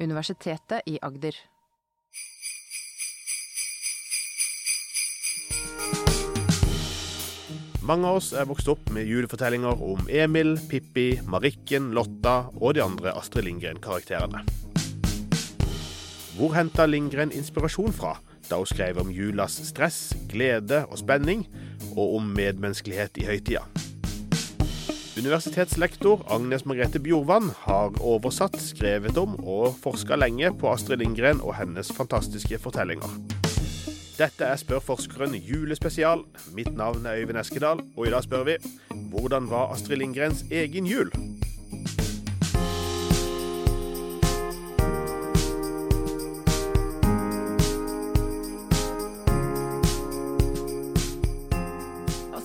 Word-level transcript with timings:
Universitetet 0.00 0.86
i 0.88 0.98
Agder. 1.02 1.36
Mange 7.84 8.06
av 8.06 8.20
oss 8.20 8.30
er 8.36 8.46
vokst 8.48 8.68
opp 8.70 8.90
med 8.94 9.08
julefortellinger 9.08 9.80
om 9.82 10.08
Emil, 10.08 10.54
Pippi, 10.70 11.08
Marikken, 11.26 11.90
Lotta 11.96 12.44
og 12.60 12.76
de 12.76 12.84
andre 12.84 13.12
Astrid 13.18 13.48
Lindgren-karakterene. 13.48 14.44
Hvor 16.38 16.54
henta 16.56 16.86
Lindgren 16.86 17.34
inspirasjon 17.36 17.92
fra 17.92 18.14
da 18.48 18.58
hun 18.58 18.66
skrev 18.66 18.98
om 19.02 19.10
julas 19.14 19.58
stress, 19.68 20.14
glede 20.30 20.84
og 20.88 20.98
spenning, 20.98 21.44
og 21.92 22.16
om 22.16 22.32
medmenneskelighet 22.34 23.20
i 23.20 23.28
høytida? 23.28 23.66
Universitetslektor 25.18 26.22
Agnes 26.30 26.64
Margrethe 26.64 27.00
Bjorvann 27.02 27.50
har 27.64 27.96
oversatt, 27.98 28.54
skrevet 28.62 29.18
om 29.18 29.34
og 29.42 29.74
forska 29.82 30.14
lenge 30.14 30.52
på 30.54 30.70
Astrid 30.70 31.02
Lindgren 31.02 31.42
og 31.42 31.56
hennes 31.58 31.90
fantastiske 31.96 32.60
fortellinger. 32.62 33.18
Dette 34.20 34.46
er 34.46 34.60
Spør 34.60 34.82
forskeren 34.84 35.34
julespesial. 35.34 36.22
Mitt 36.54 36.70
navn 36.78 37.06
er 37.08 37.18
Øyvind 37.24 37.42
Eskedal, 37.42 37.82
og 37.96 38.06
i 38.06 38.14
dag 38.14 38.22
spør 38.22 38.46
vi 38.52 38.58
hvordan 39.10 39.50
var 39.50 39.74
Astrid 39.74 39.98
Lindgrens 39.98 40.44
egen 40.52 40.86
jul? 40.86 41.10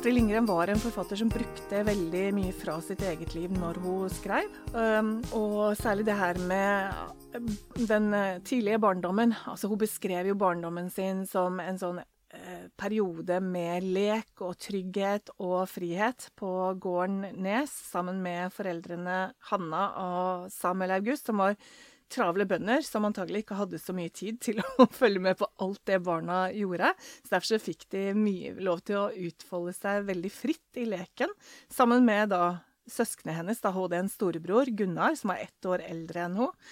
Astrid 0.05 0.19
Lindgren 0.19 0.45
var 0.45 0.67
en 0.69 0.77
forfatter 0.77 1.17
som 1.17 1.29
brukte 1.33 1.79
veldig 1.81 2.27
mye 2.37 2.51
fra 2.53 2.75
sitt 2.85 3.01
eget 3.01 3.31
liv 3.33 3.49
når 3.57 3.79
hun 3.81 4.11
skrev. 4.13 4.51
Um, 4.69 5.15
og 5.33 5.73
særlig 5.79 6.05
det 6.05 6.17
her 6.19 6.37
med 6.45 6.99
um, 7.33 7.47
den 7.89 8.13
eh, 8.13 8.37
tidlige 8.45 8.77
barndommen. 8.83 9.33
Altså 9.49 9.65
hun 9.71 9.81
beskrev 9.81 10.29
jo 10.29 10.35
barndommen 10.37 10.91
sin 10.93 11.23
som 11.25 11.57
en 11.57 11.81
sånn 11.81 12.03
eh, 12.03 12.67
periode 12.77 13.39
med 13.41 13.89
lek 13.97 14.45
og 14.45 14.59
trygghet 14.61 15.33
og 15.39 15.65
frihet 15.73 16.29
på 16.37 16.53
gården 16.85 17.41
Nes 17.41 17.73
sammen 17.89 18.21
med 18.21 18.53
foreldrene 18.53 19.17
Hanna 19.49 19.83
og 20.03 20.53
Samuel 20.53 20.99
August, 20.99 21.33
som 21.33 21.41
var 21.41 21.57
travle 22.15 22.45
bønder 22.49 22.83
som 22.87 23.05
antagelig 23.07 23.43
ikke 23.43 23.57
hadde 23.59 23.79
så 23.81 23.93
mye 23.95 24.11
tid 24.15 24.39
til 24.43 24.61
å 24.63 24.87
følge 24.99 25.21
med 25.27 25.37
på 25.39 25.49
alt 25.63 25.81
det 25.89 25.99
barna 26.05 26.45
gjorde. 26.55 26.93
Så 27.21 27.33
Derfor 27.35 27.51
så 27.53 27.61
fikk 27.61 27.87
de 27.93 28.05
mye 28.17 28.55
lov 28.63 28.81
til 28.87 29.01
å 29.01 29.09
utfolde 29.29 29.75
seg 29.77 30.07
veldig 30.09 30.31
fritt 30.33 30.79
i 30.81 30.87
leken, 30.89 31.31
sammen 31.71 32.05
med 32.07 32.31
da 32.33 32.43
søsknene 32.89 33.39
hennes. 33.39 33.61
Da 33.63 33.71
hadde 33.75 33.97
en 33.99 34.11
storebror, 34.11 34.69
Gunnar, 34.77 35.15
som 35.19 35.33
er 35.33 35.47
ett 35.47 35.67
år 35.69 35.83
eldre 35.85 36.27
enn 36.27 36.37
hun. 36.39 36.67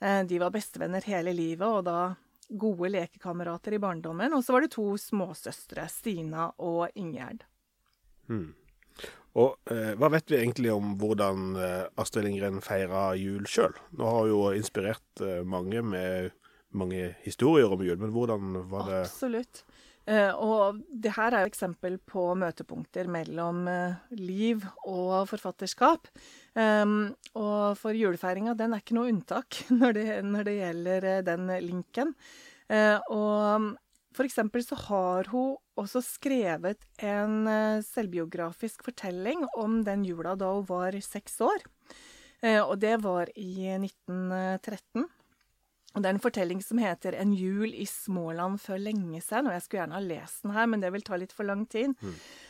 Eh, 0.00 0.22
De 0.28 0.38
var 0.42 0.54
bestevenner 0.54 1.04
hele 1.10 1.32
livet, 1.34 1.66
og 1.66 1.84
da 1.88 2.14
gode 2.46 2.92
lekekamerater 2.94 3.74
i 3.74 3.82
barndommen. 3.82 4.34
Og 4.36 4.44
så 4.46 4.54
var 4.54 4.62
det 4.62 4.74
to 4.76 4.92
småsøstre, 5.00 5.88
Stina 5.90 6.52
og 6.62 6.86
Ingjerd. 6.94 7.42
Hmm. 8.30 8.52
Og 9.36 9.72
eh, 9.72 9.92
Hva 10.00 10.10
vet 10.14 10.32
vi 10.32 10.38
egentlig 10.40 10.72
om 10.72 10.94
hvordan 11.00 11.56
eh, 11.60 11.82
Astrid 12.00 12.24
Lindgren 12.24 12.62
feira 12.64 13.10
jul 13.20 13.44
sjøl? 13.50 13.74
Nå 13.96 14.08
har 14.08 14.22
hun 14.24 14.32
jo 14.32 14.42
inspirert 14.56 15.24
eh, 15.24 15.42
mange 15.44 15.82
med 15.84 16.32
mange 16.76 17.14
historier 17.24 17.72
om 17.72 17.82
jul, 17.84 17.98
men 18.00 18.12
hvordan 18.12 18.56
var 18.70 18.88
det 18.90 19.02
Absolutt. 19.06 19.62
Eh, 20.06 20.30
og 20.38 20.78
det 20.86 21.16
her 21.16 21.34
er 21.34 21.42
et 21.42 21.50
eksempel 21.50 21.96
på 21.98 22.28
møtepunkter 22.38 23.08
mellom 23.10 23.64
eh, 23.70 23.96
liv 24.14 24.62
og 24.86 25.26
forfatterskap. 25.32 26.06
Um, 26.54 27.10
og 27.34 27.74
for 27.80 27.96
julefeiringa, 27.96 28.54
den 28.56 28.72
er 28.72 28.84
ikke 28.84 28.96
noe 28.98 29.10
unntak 29.10 29.64
når 29.80 29.96
det, 29.98 30.06
når 30.28 30.46
det 30.46 30.58
gjelder 30.60 31.08
eh, 31.10 31.24
den 31.26 31.50
linken. 31.66 32.14
Og 32.66 33.74
for 34.16 34.26
eksempel 34.26 34.64
så 34.66 34.78
har 34.88 35.28
hun 35.30 35.54
også 35.76 36.02
skrevet 36.04 36.84
en 37.04 37.46
eh, 37.50 37.84
selvbiografisk 37.86 38.84
fortelling 38.86 39.44
om 39.56 39.82
den 39.86 40.04
jula 40.06 40.34
da 40.38 40.52
hun 40.56 40.66
var 40.68 40.96
seks 41.04 41.40
år. 41.44 41.66
Eh, 42.42 42.62
og 42.62 42.78
det 42.82 42.98
var 43.04 43.30
i 43.36 43.68
1913. 43.76 45.06
Og 45.96 46.02
det 46.04 46.10
er 46.10 46.14
en 46.18 46.20
fortelling 46.20 46.60
som 46.60 46.76
heter 46.76 47.14
'En 47.16 47.32
jul 47.32 47.72
i 47.72 47.86
Småland 47.88 48.60
før 48.60 48.76
lenge 48.76 49.20
siden'. 49.20 49.48
Og 49.48 49.52
jeg 49.52 49.62
skulle 49.62 49.80
gjerne 49.80 49.96
ha 49.96 50.00
lest 50.00 50.42
den 50.42 50.52
her, 50.52 50.66
men 50.66 50.80
det 50.80 50.92
vil 50.92 51.02
ta 51.02 51.16
litt 51.16 51.32
for 51.32 51.44
lang 51.44 51.64
tid. 51.66 51.94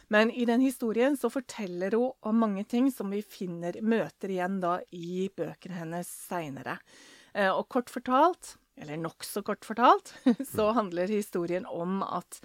Men 0.08 0.30
i 0.30 0.44
den 0.44 0.60
historien 0.60 1.16
så 1.16 1.30
forteller 1.30 1.94
hun 1.94 2.12
om 2.22 2.34
mange 2.34 2.64
ting 2.64 2.90
som 2.90 3.10
vi 3.10 3.22
finner, 3.22 3.80
møter 3.80 4.30
igjen 4.30 4.60
da 4.60 4.80
i 4.90 5.30
bøkene 5.30 5.78
hennes 5.78 6.08
seinere. 6.08 6.78
Eh, 7.34 7.50
og 7.50 7.68
kort 7.68 7.88
fortalt, 7.88 8.56
eller 8.76 8.96
nokså 8.96 9.44
kort 9.44 9.64
fortalt, 9.64 10.12
så 10.56 10.72
handler 10.72 11.06
historien 11.06 11.66
om 11.66 12.02
at 12.02 12.40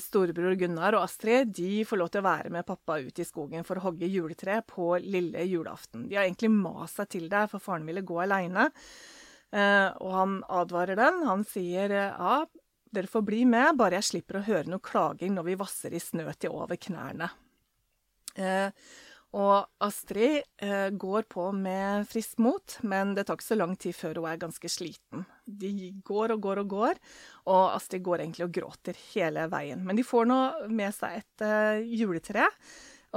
storebror 0.00 0.54
Gunnar 0.56 0.94
og 0.96 1.02
Astrid 1.04 1.50
de 1.52 1.82
får 1.84 1.98
lov 2.00 2.08
til 2.08 2.22
å 2.22 2.24
være 2.24 2.52
med 2.54 2.64
pappa 2.64 2.94
ut 3.02 3.18
i 3.20 3.26
skogen 3.28 3.66
for 3.68 3.76
å 3.76 3.82
hogge 3.84 4.08
juletre 4.08 4.62
på 4.64 4.94
lille 5.04 5.42
julaften. 5.44 6.06
De 6.08 6.16
har 6.16 6.24
egentlig 6.24 6.48
mast 6.54 6.96
seg 6.96 7.10
til 7.12 7.26
det, 7.28 7.42
for 7.52 7.60
faren 7.60 7.84
ville 7.84 8.00
gå 8.06 8.16
aleine. 8.24 8.70
Eh, 9.50 9.88
og 9.98 10.14
han 10.14 10.40
advarer 10.48 10.98
den. 10.98 11.22
Han 11.26 11.44
sier 11.48 11.90
eh, 11.90 12.14
ja, 12.14 12.46
dere 12.94 13.10
får 13.10 13.24
bli 13.26 13.44
med, 13.50 13.74
bare 13.78 13.98
jeg 13.98 14.08
slipper 14.10 14.40
å 14.40 14.46
høre 14.46 14.70
noe 14.70 14.82
klaging 14.82 15.34
når 15.36 15.48
vi 15.48 15.60
vasser 15.60 15.94
i 15.94 16.02
snø 16.02 16.30
til 16.38 16.54
over 16.54 16.78
knærne. 16.78 17.30
Eh, 18.38 18.70
og 19.36 19.68
Astrid 19.86 20.40
eh, 20.58 20.88
går 20.90 21.28
på 21.30 21.44
med 21.54 22.08
friskt 22.10 22.40
mot, 22.42 22.76
men 22.82 23.14
det 23.14 23.28
tar 23.28 23.38
ikke 23.38 23.46
så 23.46 23.58
lang 23.60 23.76
tid 23.78 23.94
før 23.94 24.18
hun 24.18 24.26
er 24.32 24.40
ganske 24.42 24.70
sliten. 24.72 25.22
De 25.46 25.92
går 26.06 26.34
og 26.34 26.42
går 26.42 26.62
og 26.64 26.72
går, 26.72 27.02
og 27.46 27.76
Astrid 27.76 28.02
går 28.06 28.24
egentlig 28.24 28.48
og 28.48 28.54
gråter 28.58 28.98
hele 29.12 29.46
veien. 29.52 29.84
Men 29.86 29.98
de 29.98 30.06
får 30.06 30.26
nå 30.30 30.40
med 30.74 30.96
seg 30.96 31.20
et 31.20 31.46
eh, 31.46 31.86
juletre, 32.00 32.48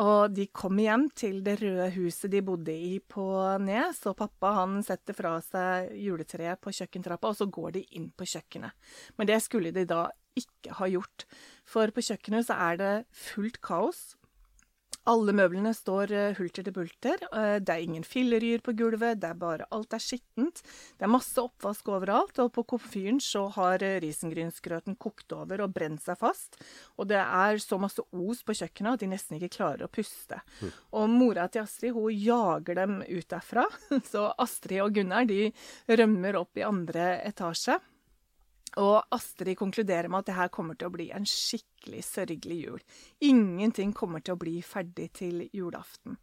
og 0.02 0.34
de 0.34 0.48
kommer 0.54 0.88
hjem 0.88 1.10
til 1.18 1.44
det 1.46 1.60
røde 1.62 1.92
huset 1.94 2.32
de 2.34 2.42
bodde 2.46 2.74
i 2.74 2.96
på 2.98 3.26
Nes, 3.62 4.00
og 4.10 4.18
pappa 4.22 4.56
han 4.58 4.80
setter 4.86 5.18
fra 5.18 5.36
seg 5.46 5.94
juletreet 5.98 6.62
på 6.62 6.74
kjøkkentrappa, 6.74 7.30
og 7.30 7.38
så 7.42 7.50
går 7.50 7.78
de 7.78 7.88
inn 7.98 8.10
på 8.14 8.30
kjøkkenet. 8.30 8.74
Men 9.18 9.30
det 9.30 9.42
skulle 9.46 9.74
de 9.74 9.86
da 9.90 10.08
ikke 10.38 10.78
ha 10.80 10.90
gjort, 10.90 11.26
for 11.70 11.94
på 11.94 12.06
kjøkkenet 12.06 12.50
så 12.50 12.58
er 12.72 12.82
det 12.82 12.94
fullt 13.14 13.62
kaos. 13.66 14.12
Alle 15.12 15.34
møblene 15.36 15.74
står 15.76 16.12
eh, 16.16 16.38
hulter 16.38 16.64
til 16.64 16.74
bulter. 16.76 17.20
eh, 17.36 17.58
Det 17.60 17.74
er 17.74 17.82
ingen 17.84 18.06
filleryer 18.08 18.62
på 18.64 18.72
gulvet, 18.80 19.20
det 19.20 19.30
er 19.34 19.40
bare 19.40 19.68
alt 19.76 19.92
er 19.94 20.00
skittent. 20.00 20.62
Det 20.96 21.04
er 21.04 21.12
masse 21.12 21.36
oppvask 21.42 21.90
overalt, 21.92 22.40
og 22.40 22.54
på 22.56 22.64
komfyren 22.72 23.20
så 23.20 23.50
har 23.58 23.84
eh, 23.84 24.00
risengrynsgrøten 24.00 24.96
kokt 24.96 25.36
over 25.36 25.66
og 25.66 25.74
brent 25.76 26.06
seg 26.06 26.16
fast. 26.22 26.56
Og 26.96 27.12
det 27.12 27.20
er 27.20 27.60
så 27.60 27.76
masse 27.84 28.00
os 28.00 28.44
på 28.48 28.56
kjøkkenet 28.56 28.94
at 28.96 29.04
de 29.04 29.12
nesten 29.12 29.36
ikke 29.42 29.58
klarer 29.58 29.84
å 29.90 29.92
puste. 29.92 30.40
Og 30.96 31.12
mora 31.12 31.50
til 31.52 31.66
Astrid 31.66 31.98
hun 31.98 32.08
jager 32.16 32.80
dem 32.80 33.02
ut 33.04 33.28
derfra, 33.28 33.68
så 34.12 34.30
Astrid 34.40 34.86
og 34.86 34.96
Gunnar 34.96 35.28
de 35.28 35.50
rømmer 35.92 36.40
opp 36.40 36.56
i 36.56 36.64
andre 36.64 37.18
etasje. 37.28 37.76
Og 38.82 39.04
Astrid 39.14 39.58
konkluderer 39.60 40.10
med 40.10 40.24
at 40.24 40.32
det 40.32 40.38
her 40.38 40.52
kommer 40.54 40.78
til 40.78 40.90
å 40.90 40.94
bli 40.96 41.10
en 41.14 41.28
skikkelig 41.30 42.02
sørgelig 42.08 42.60
jul. 42.64 42.82
Ingenting 43.22 43.94
kommer 43.94 44.24
til 44.24 44.36
å 44.36 44.42
bli 44.42 44.56
ferdig 44.66 45.12
til 45.20 45.44
julaften. 45.54 46.18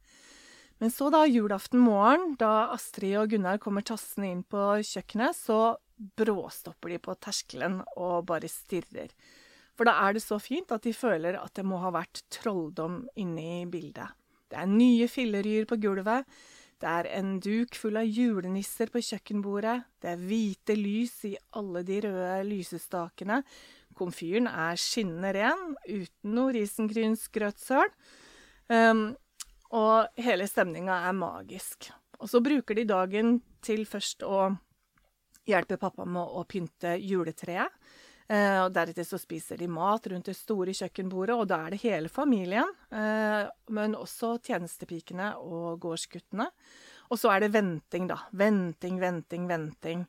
Men 0.80 0.90
så 0.90 1.10
da 1.12 1.26
julaften 1.28 1.82
morgen, 1.84 2.34
da 2.40 2.70
Astrid 2.72 3.18
og 3.20 3.34
Gunnar 3.34 3.60
kommer 3.60 3.84
tassende 3.84 4.30
inn 4.32 4.42
på 4.48 4.80
kjøkkenet, 4.80 5.36
så 5.36 5.76
bråstopper 6.16 6.94
de 6.94 7.00
på 7.04 7.16
terskelen 7.20 7.82
og 8.00 8.24
bare 8.30 8.48
stirrer. 8.48 9.12
For 9.76 9.88
da 9.88 9.98
er 10.06 10.16
det 10.16 10.24
så 10.24 10.40
fint 10.40 10.72
at 10.72 10.84
de 10.84 10.94
føler 10.96 11.36
at 11.40 11.52
det 11.56 11.66
må 11.68 11.78
ha 11.84 11.92
vært 11.92 12.24
trolldom 12.32 13.02
inne 13.20 13.44
i 13.60 13.68
bildet. 13.68 14.16
Det 14.50 14.58
er 14.58 14.72
nye 14.72 15.06
filleryer 15.08 15.68
på 15.68 15.78
gulvet. 15.80 16.26
Det 16.80 16.88
er 16.88 17.08
en 17.18 17.34
duk 17.44 17.76
full 17.76 17.98
av 18.00 18.08
julenisser 18.08 18.88
på 18.92 19.02
kjøkkenbordet. 19.04 19.82
Det 20.00 20.14
er 20.14 20.22
hvite 20.24 20.76
lys 20.78 21.18
i 21.28 21.34
alle 21.58 21.82
de 21.84 21.98
røde 22.06 22.38
lysestakene. 22.48 23.42
Komfyren 23.98 24.48
er 24.48 24.80
skinnende 24.80 25.34
ren, 25.36 25.74
uten 25.84 26.36
noe 26.38 26.54
risengrynsgrøtsøl. 26.56 27.92
Um, 28.72 29.10
og 29.76 30.22
hele 30.24 30.48
stemninga 30.48 31.02
er 31.10 31.18
magisk. 31.18 31.90
Og 32.20 32.32
så 32.32 32.40
bruker 32.44 32.78
de 32.78 32.88
dagen 32.88 33.38
til 33.64 33.84
først 33.88 34.24
å 34.24 34.48
hjelpe 35.48 35.76
pappa 35.80 36.06
med 36.08 36.22
å 36.22 36.46
pynte 36.48 36.96
juletreet. 36.96 37.68
Eh, 38.30 38.60
og 38.62 38.70
Deretter 38.74 39.06
så 39.06 39.18
spiser 39.18 39.58
de 39.58 39.66
mat 39.70 40.04
rundt 40.12 40.28
det 40.30 40.36
store 40.38 40.74
kjøkkenbordet, 40.76 41.34
og 41.34 41.48
da 41.50 41.64
er 41.64 41.74
det 41.74 41.82
hele 41.82 42.10
familien. 42.12 42.68
Eh, 42.94 43.48
men 43.74 43.96
også 43.98 44.36
tjenestepikene 44.46 45.32
og 45.42 45.80
gårdsguttene. 45.82 46.46
Og 47.10 47.18
så 47.18 47.32
er 47.34 47.42
det 47.42 47.54
venting, 47.56 48.06
da. 48.06 48.20
Venting, 48.30 49.00
venting, 49.02 49.48
venting. 49.50 50.04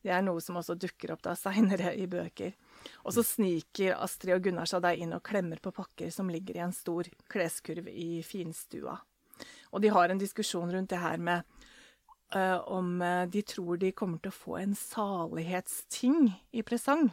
Det 0.00 0.14
er 0.14 0.22
noe 0.24 0.40
som 0.40 0.56
også 0.56 0.76
dukker 0.78 1.12
opp 1.12 1.24
da 1.26 1.34
seinere 1.36 1.92
i 1.98 2.06
bøker. 2.08 2.54
Og 3.04 3.12
så 3.16 3.24
sniker 3.26 3.98
Astrid 3.98 4.36
og 4.38 4.46
Gunnar 4.46 4.70
seg 4.70 4.84
da 4.84 4.94
inn 4.94 5.12
og 5.16 5.24
klemmer 5.26 5.60
på 5.60 5.74
pakker 5.74 6.12
som 6.14 6.30
ligger 6.32 6.56
i 6.56 6.64
en 6.64 6.72
stor 6.72 7.08
kleskurv 7.32 7.90
i 7.90 8.22
finstua. 8.24 8.94
Og 9.74 9.82
de 9.82 9.90
har 9.92 10.08
en 10.08 10.22
diskusjon 10.22 10.70
rundt 10.72 10.94
det 10.94 11.02
her 11.02 11.18
med 11.20 11.42
uh, 12.32 12.62
om 12.72 13.02
eh, 13.02 13.26
de 13.28 13.42
tror 13.44 13.82
de 13.82 13.92
kommer 13.92 14.22
til 14.22 14.32
å 14.32 14.38
få 14.38 14.56
en 14.62 14.76
salighetsting 14.78 16.30
i 16.56 16.64
presang. 16.64 17.10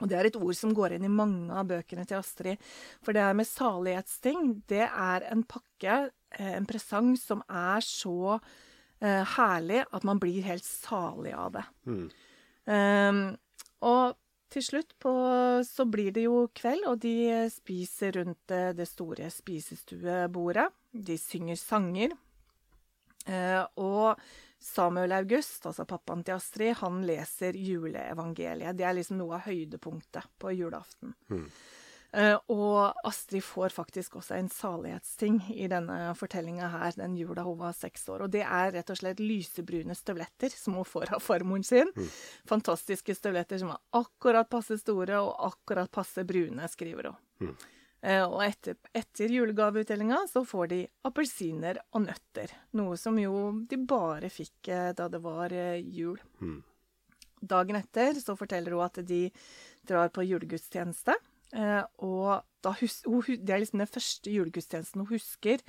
Og 0.00 0.10
det 0.10 0.18
er 0.18 0.28
et 0.28 0.38
ord 0.40 0.56
som 0.58 0.74
går 0.76 0.96
inn 0.96 1.06
i 1.06 1.12
mange 1.12 1.52
av 1.54 1.68
bøkene 1.70 2.06
til 2.08 2.20
Astrid. 2.20 2.60
For 3.04 3.14
det 3.14 3.24
her 3.24 3.38
med 3.38 3.48
salighetsting, 3.48 4.50
det 4.70 4.84
er 4.86 5.28
en 5.30 5.44
pakke, 5.48 5.98
eh, 6.38 6.52
en 6.56 6.68
presang, 6.68 7.14
som 7.20 7.44
er 7.48 7.84
så 7.86 8.36
eh, 8.36 9.22
herlig 9.36 9.84
at 9.90 10.08
man 10.08 10.20
blir 10.22 10.44
helt 10.46 10.66
salig 10.66 11.34
av 11.36 11.56
det. 11.58 11.64
Mm. 11.86 12.04
Um, 12.62 13.24
og 13.82 14.18
til 14.52 14.64
slutt 14.64 14.92
på, 15.00 15.12
så 15.64 15.86
blir 15.88 16.12
det 16.14 16.26
jo 16.26 16.44
kveld, 16.54 16.84
og 16.90 17.00
de 17.02 17.48
spiser 17.52 18.18
rundt 18.18 18.52
eh, 18.52 18.70
det 18.76 18.86
store 18.90 19.30
spisestuebordet. 19.32 20.68
De 20.92 21.16
synger 21.20 21.56
sanger. 21.56 22.16
Eh, 23.24 23.62
og 23.80 24.20
Samuel 24.62 25.12
August, 25.16 25.66
altså 25.66 25.84
pappaen 25.88 26.22
til 26.26 26.36
Astrid, 26.36 26.76
han 26.78 27.02
leser 27.06 27.56
juleevangeliet. 27.58 28.76
Det 28.78 28.86
er 28.86 28.94
liksom 28.94 29.18
noe 29.18 29.40
av 29.40 29.48
høydepunktet 29.48 30.28
på 30.38 30.54
julaften. 30.54 31.16
Mm. 31.32 31.46
Uh, 32.12 32.36
og 32.52 33.06
Astrid 33.08 33.40
får 33.40 33.72
faktisk 33.72 34.18
også 34.20 34.36
en 34.36 34.50
salighetsting 34.52 35.38
i 35.54 35.64
denne 35.72 36.10
fortellinga 36.18 36.68
her 36.74 36.98
den 37.00 37.14
jula 37.16 37.44
hun 37.46 37.56
var 37.62 37.72
seks 37.72 38.04
år. 38.12 38.26
Og 38.26 38.34
det 38.34 38.42
er 38.44 38.74
rett 38.74 38.92
og 38.92 38.98
slett 39.00 39.22
lysebrune 39.22 39.96
støvletter 39.96 40.52
som 40.52 40.76
hun 40.76 40.86
får 40.86 41.14
av 41.16 41.24
farmoren 41.24 41.64
sin. 41.64 41.88
Mm. 41.96 42.10
Fantastiske 42.52 43.16
støvletter 43.16 43.62
som 43.62 43.72
er 43.72 44.02
akkurat 44.02 44.50
passe 44.52 44.76
store 44.82 45.22
og 45.24 45.32
akkurat 45.48 45.90
passe 45.90 46.26
brune, 46.28 46.68
skriver 46.68 47.10
hun. 47.10 47.22
Mm. 47.48 47.56
Eh, 48.02 48.24
og 48.26 48.40
etter, 48.42 48.74
etter 48.98 49.30
julegaveutdelinga 49.30 50.24
så 50.30 50.42
får 50.46 50.70
de 50.72 50.80
appelsiner 51.06 51.78
og 51.94 52.08
nøtter. 52.08 52.50
Noe 52.78 52.98
som 52.98 53.18
jo 53.20 53.34
de 53.70 53.78
bare 53.78 54.30
fikk 54.32 54.72
eh, 54.74 54.90
da 54.98 55.06
det 55.12 55.20
var 55.22 55.54
eh, 55.54 55.78
jul. 55.78 56.18
Mm. 56.42 56.58
Dagen 57.42 57.78
etter 57.78 58.18
så 58.18 58.34
forteller 58.38 58.74
hun 58.74 58.86
at 58.86 58.98
de 59.06 59.22
drar 59.86 60.10
på 60.14 60.26
julegudstjeneste. 60.26 61.14
Eh, 61.52 61.82
og 62.00 62.40
hus 62.78 63.00
hun, 63.04 63.24
det 63.42 63.52
er 63.52 63.60
liksom 63.60 63.80
den 63.82 63.90
første 63.90 64.32
julegudstjenesten 64.32 65.02
hun 65.02 65.10
husker. 65.10 65.62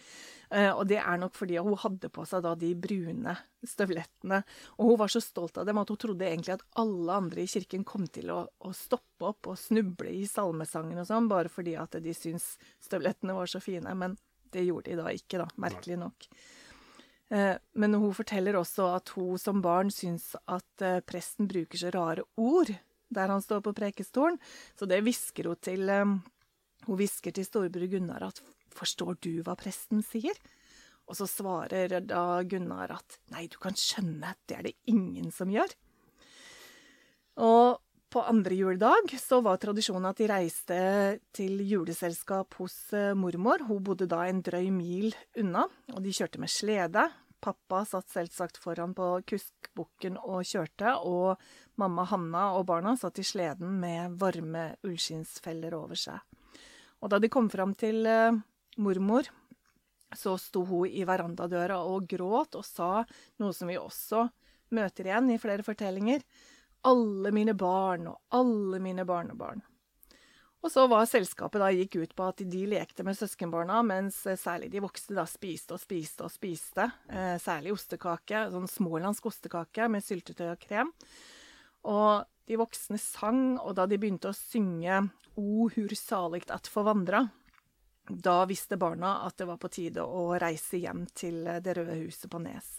Eh, 0.53 0.69
og 0.71 0.85
det 0.87 0.99
er 1.01 1.19
nok 1.19 1.35
fordi 1.35 1.57
hun 1.57 1.75
hadde 1.81 2.11
på 2.13 2.25
seg 2.29 2.43
da 2.45 2.53
de 2.59 2.69
brune 2.79 3.35
støvlettene. 3.67 4.43
Og 4.77 4.91
hun 4.91 4.99
var 5.01 5.11
så 5.11 5.23
stolt 5.23 5.57
av 5.59 5.67
dem 5.67 5.81
at 5.81 5.91
hun 5.91 5.99
trodde 5.99 6.27
egentlig 6.27 6.55
at 6.55 6.65
alle 6.79 7.17
andre 7.23 7.43
i 7.43 7.49
kirken 7.49 7.85
kom 7.87 8.07
til 8.07 8.31
å, 8.33 8.43
å 8.47 8.73
stoppe 8.77 9.31
opp 9.33 9.51
og 9.51 9.59
snuble 9.59 10.13
i 10.13 10.23
salmesangen 10.29 11.01
og 11.01 11.09
sånn, 11.09 11.31
bare 11.31 11.51
fordi 11.51 11.75
at 11.79 11.97
de 12.03 12.15
syntes 12.15 12.53
støvlettene 12.83 13.35
var 13.35 13.51
så 13.51 13.63
fine. 13.63 13.95
Men 13.97 14.15
det 14.53 14.67
gjorde 14.67 14.91
de 14.91 15.01
da 15.01 15.09
ikke, 15.11 15.41
da, 15.41 15.49
merkelig 15.59 15.99
nok. 16.05 16.29
Eh, 17.33 17.57
Men 17.73 17.97
hun 17.97 18.15
forteller 18.15 18.59
også 18.59 18.93
at 18.93 19.15
hun 19.17 19.35
som 19.41 19.63
barn 19.65 19.91
syns 19.91 20.35
at 20.45 20.87
presten 21.09 21.49
bruker 21.49 21.81
så 21.81 21.91
rare 21.91 22.27
ord 22.37 22.75
der 23.15 23.31
han 23.31 23.43
står 23.43 23.63
på 23.65 23.75
prekestolen. 23.77 24.39
Så 24.79 24.89
det 24.89 25.03
hvisker 25.05 25.51
hun 25.51 25.61
til 25.61 25.89
eh, 25.89 26.17
Hun 26.83 26.99
hvisker 26.99 27.31
til 27.31 27.45
storebror 27.47 27.87
Gunnar 27.87 28.23
at 28.27 28.41
'Forstår 28.73 29.15
du 29.21 29.43
hva 29.45 29.55
presten 29.55 30.01
sier?' 30.03 30.41
Og 31.07 31.15
så 31.15 31.27
svarer 31.27 31.99
da 32.01 32.43
Gunnar 32.43 32.91
at 32.91 33.19
'Nei, 33.31 33.47
du 33.47 33.57
kan 33.57 33.75
skjønne, 33.75 34.35
det 34.47 34.57
er 34.57 34.63
det 34.63 34.75
ingen 34.87 35.31
som 35.31 35.47
gjør'. 35.47 35.75
Og 37.37 37.79
på 38.13 38.21
andre 38.21 38.53
juledag 38.53 39.09
så 39.17 39.39
var 39.41 39.57
tradisjonen 39.57 40.05
at 40.05 40.19
de 40.21 40.27
reiste 40.29 40.75
til 41.33 41.63
juleselskap 41.65 42.53
hos 42.59 42.75
eh, 42.93 43.15
mormor. 43.17 43.63
Hun 43.65 43.81
bodde 43.81 44.05
da 44.05 44.27
en 44.27 44.43
drøy 44.45 44.69
mil 44.69 45.15
unna, 45.41 45.65
og 45.95 46.03
de 46.03 46.13
kjørte 46.13 46.41
med 46.41 46.51
slede. 46.53 47.07
Pappa 47.43 47.81
satt 47.83 48.07
selvsagt 48.07 48.57
foran 48.61 48.93
på 48.95 49.07
kuskbukken 49.27 50.15
og 50.21 50.45
kjørte, 50.47 50.93
og 51.03 51.41
mamma 51.81 52.05
Hanna 52.07 52.43
og 52.55 52.69
barna 52.69 52.93
satt 52.99 53.19
i 53.19 53.25
sleden 53.27 53.81
med 53.81 54.15
varme 54.21 54.69
ullskinnsfeller 54.87 55.75
over 55.75 55.99
seg. 55.99 56.21
Og 57.03 57.11
da 57.11 57.19
de 57.19 57.27
kom 57.27 57.49
fram 57.51 57.73
til 57.75 58.07
eh, 58.07 58.37
mormor, 58.79 59.27
så 60.15 60.37
sto 60.39 60.63
hun 60.69 60.87
i 60.87 61.03
verandadøra 61.09 61.81
og 61.89 62.07
gråt 62.07 62.55
og 62.55 62.63
sa 62.63 63.03
noe 63.41 63.51
som 63.51 63.67
vi 63.67 63.75
også 63.81 64.23
møter 64.73 65.09
igjen 65.09 65.33
i 65.33 65.39
flere 65.41 65.65
fortellinger. 65.67 66.23
Alle 66.87 67.31
mine 67.35 67.57
barn 67.59 68.07
og 68.13 68.21
alle 68.39 68.79
mine 68.83 69.03
barnebarn. 69.09 69.63
Og 70.63 70.71
så 70.71 70.85
var 70.87 71.03
selskapet 71.09 71.59
da 71.59 71.69
gikk 71.75 71.97
ut 71.99 72.13
på 72.15 72.25
at 72.31 72.39
de 72.47 72.61
lekte 72.71 73.03
med 73.03 73.17
søskenbarna, 73.19 73.81
mens 73.83 74.21
eh, 74.29 74.39
særlig 74.39 74.71
de 74.71 74.83
voksne 74.83 75.17
da 75.17 75.25
spiste 75.27 75.75
og 75.75 75.81
spiste 75.83 76.23
og 76.23 76.31
spiste. 76.31 76.87
Eh, 77.11 77.35
særlig 77.43 77.75
ostekake, 77.75 78.45
sånn 78.53 78.69
smålandsk 78.71 79.27
ostekake 79.27 79.89
med 79.91 80.05
syltetøy 80.05 80.47
og 80.53 80.61
krem. 80.63 80.93
Og 81.91 82.23
de 82.47 82.59
voksne 82.59 82.99
sang, 82.99 83.57
og 83.59 83.75
da 83.75 83.87
de 83.87 83.99
begynte 83.99 84.31
å 84.31 84.37
synge 84.37 85.03
O 85.39 85.67
hur 85.73 85.95
saligt 85.97 86.51
at 86.53 86.69
forvandra, 86.69 87.25
da 88.07 88.43
visste 88.45 88.77
barna 88.77 89.21
at 89.27 89.37
det 89.39 89.47
var 89.47 89.59
på 89.59 89.71
tide 89.71 90.03
å 90.03 90.25
reise 90.39 90.79
hjem 90.79 91.05
til 91.15 91.43
eh, 91.47 91.59
Det 91.63 91.75
røde 91.75 91.99
huset 92.05 92.31
på 92.31 92.39
Nes. 92.43 92.77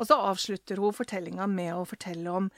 Og 0.00 0.08
så 0.08 0.16
avslutter 0.30 0.80
hun 0.80 0.96
fortellinga 0.96 1.48
med 1.50 1.74
å 1.76 1.86
fortelle 1.88 2.40
om 2.40 2.50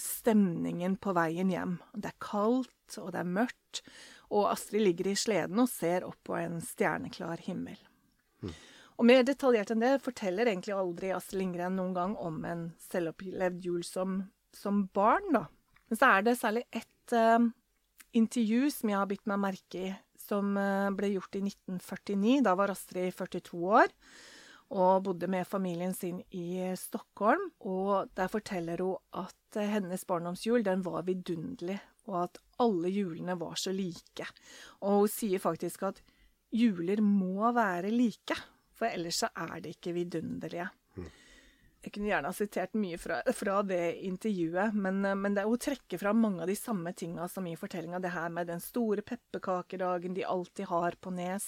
stemningen 0.00 0.96
på 0.96 1.14
veien 1.16 1.50
hjem. 1.52 1.78
Det 1.94 2.10
er 2.10 2.20
kaldt, 2.22 2.98
og 3.00 3.12
det 3.14 3.22
er 3.22 3.34
mørkt, 3.36 3.82
og 4.34 4.50
Astrid 4.50 4.84
ligger 4.84 5.10
i 5.10 5.18
sleden 5.18 5.60
og 5.62 5.70
ser 5.70 6.06
opp 6.06 6.18
på 6.26 6.36
en 6.38 6.60
stjerneklar 6.64 7.42
himmel. 7.46 7.78
Og 8.94 9.06
mer 9.08 9.24
detaljert 9.26 9.72
enn 9.74 9.82
det 9.82 9.96
forteller 10.04 10.50
egentlig 10.50 10.74
aldri 10.76 11.10
Astrid 11.14 11.40
Lindgren 11.40 11.74
noen 11.78 11.94
gang 11.96 12.14
om 12.20 12.38
en 12.46 12.68
selvopplevd 12.86 13.66
jul 13.66 13.82
som, 13.86 14.20
som 14.54 14.84
barn, 14.94 15.32
da. 15.34 15.46
Men 15.90 16.00
så 16.00 16.10
er 16.10 16.26
det 16.26 16.36
særlig 16.38 16.64
ett 16.70 17.14
uh, 17.16 17.42
intervju 18.14 18.70
som 18.72 18.92
jeg 18.92 19.00
har 19.00 19.10
bitt 19.10 19.26
meg 19.30 19.42
merke 19.42 19.82
i, 19.90 19.90
som 20.20 20.54
uh, 20.56 20.94
ble 20.94 21.10
gjort 21.16 21.40
i 21.40 21.42
1949. 21.42 22.44
Da 22.46 22.54
var 22.58 22.72
Astrid 22.74 23.10
42 23.18 23.64
år 23.82 23.90
og 24.72 25.04
bodde 25.06 25.28
med 25.30 25.46
familien 25.46 25.92
sin 25.94 26.22
i 26.34 26.74
Stockholm. 26.78 27.50
Og 27.60 28.10
der 28.16 28.30
forteller 28.32 28.82
hun 28.82 28.96
at 29.24 29.58
eh, 29.60 29.70
hennes 29.74 30.06
barndomsjul 30.08 30.64
den 30.66 30.84
var 30.86 31.04
vidunderlig, 31.06 31.78
og 32.08 32.22
at 32.24 32.40
alle 32.62 32.92
julene 32.92 33.36
var 33.40 33.58
så 33.60 33.72
like. 33.74 34.28
Og 34.80 35.04
hun 35.04 35.12
sier 35.12 35.42
faktisk 35.42 35.84
at 35.90 36.00
juler 36.54 37.02
må 37.02 37.52
være 37.54 37.92
like, 37.92 38.38
for 38.74 38.90
ellers 38.90 39.22
så 39.24 39.30
er 39.36 39.60
det 39.60 39.76
ikke 39.76 39.94
vidunderlige. 39.98 40.70
Jeg 41.84 41.92
kunne 41.92 42.08
gjerne 42.08 42.30
ha 42.30 42.36
sitert 42.36 42.76
mye 42.80 42.96
fra, 43.00 43.18
fra 43.36 43.58
det 43.66 43.98
intervjuet, 44.08 44.72
men, 44.72 45.02
eh, 45.04 45.16
men 45.18 45.36
det, 45.36 45.44
hun 45.44 45.60
trekker 45.60 46.00
fram 46.00 46.22
mange 46.24 46.42
av 46.44 46.48
de 46.48 46.56
samme 46.56 46.94
tinga 46.96 47.28
som 47.28 47.46
i 47.46 47.56
fortellinga. 47.60 48.00
Det 48.00 48.14
her 48.14 48.32
med 48.32 48.48
den 48.48 48.62
store 48.64 49.04
pepperkakedagen 49.04 50.16
de 50.16 50.24
alltid 50.24 50.70
har 50.70 50.96
på 51.00 51.12
Nes, 51.12 51.46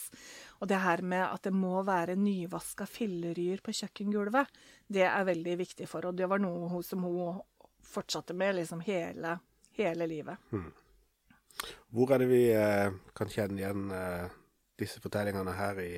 og 0.61 0.69
det 0.69 0.83
her 0.85 1.03
med 1.03 1.25
at 1.25 1.49
det 1.49 1.55
må 1.57 1.81
være 1.87 2.19
nyvaska 2.21 2.87
filleryer 2.91 3.65
på 3.65 3.75
kjøkkengulvet. 3.81 4.53
Det 4.87 5.07
er 5.09 5.29
veldig 5.29 5.57
viktig 5.65 5.89
for 5.89 6.05
henne, 6.05 6.21
det 6.21 6.29
var 6.31 6.43
noe 6.43 6.69
hun, 6.71 6.85
som 6.85 7.07
hun 7.09 7.41
fortsatte 7.87 8.37
med 8.37 8.59
liksom 8.61 8.83
hele, 8.85 9.39
hele 9.79 10.09
livet. 10.11 10.53
Hvor 11.89 12.13
er 12.13 12.21
det 12.21 12.29
vi 12.29 12.43
eh, 12.53 12.93
kan 13.17 13.31
kjenne 13.33 13.63
igjen 13.63 13.89
eh, 13.95 14.35
disse 14.77 15.01
fortellingene 15.01 15.55
her 15.57 15.81
i, 15.81 15.97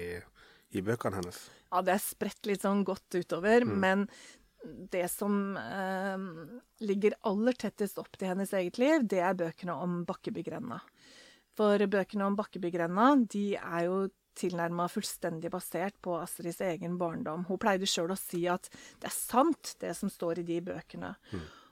i 0.75 0.83
bøkene 0.85 1.21
hennes? 1.21 1.41
Ja, 1.71 1.83
det 1.85 1.95
er 1.95 2.03
spredt 2.03 2.49
litt 2.49 2.65
sånn 2.65 2.85
godt 2.87 3.15
utover, 3.17 3.65
men 3.69 4.07
det 4.93 5.07
som 5.13 5.57
eh, 5.57 6.19
ligger 6.85 7.17
aller 7.31 7.57
tettest 7.59 7.99
opp 8.01 8.19
til 8.19 8.33
hennes 8.33 8.53
eget 8.57 8.81
liv, 8.81 9.05
det 9.07 9.23
er 9.23 9.39
bøkene 9.39 9.77
om 9.77 10.01
Bakkebygrenda. 10.09 10.81
For 11.59 11.85
bøkene 11.91 12.27
om 12.27 12.39
Bakkebygrenda, 12.39 13.13
de 13.31 13.45
er 13.59 13.87
jo 13.87 14.01
tilnærma 14.39 14.87
fullstendig 14.91 15.51
basert 15.51 15.97
på 16.05 16.15
Astrids 16.21 16.61
egen 16.63 16.99
barndom. 16.99 17.47
Hun 17.49 17.59
pleide 17.61 17.89
sjøl 17.91 18.13
å 18.15 18.19
si 18.19 18.45
at 18.51 18.69
det 19.01 19.11
er 19.11 19.15
sant, 19.15 19.75
det 19.83 19.95
som 19.99 20.11
står 20.13 20.43
i 20.43 20.47
de 20.47 20.61
bøkene. 20.69 21.15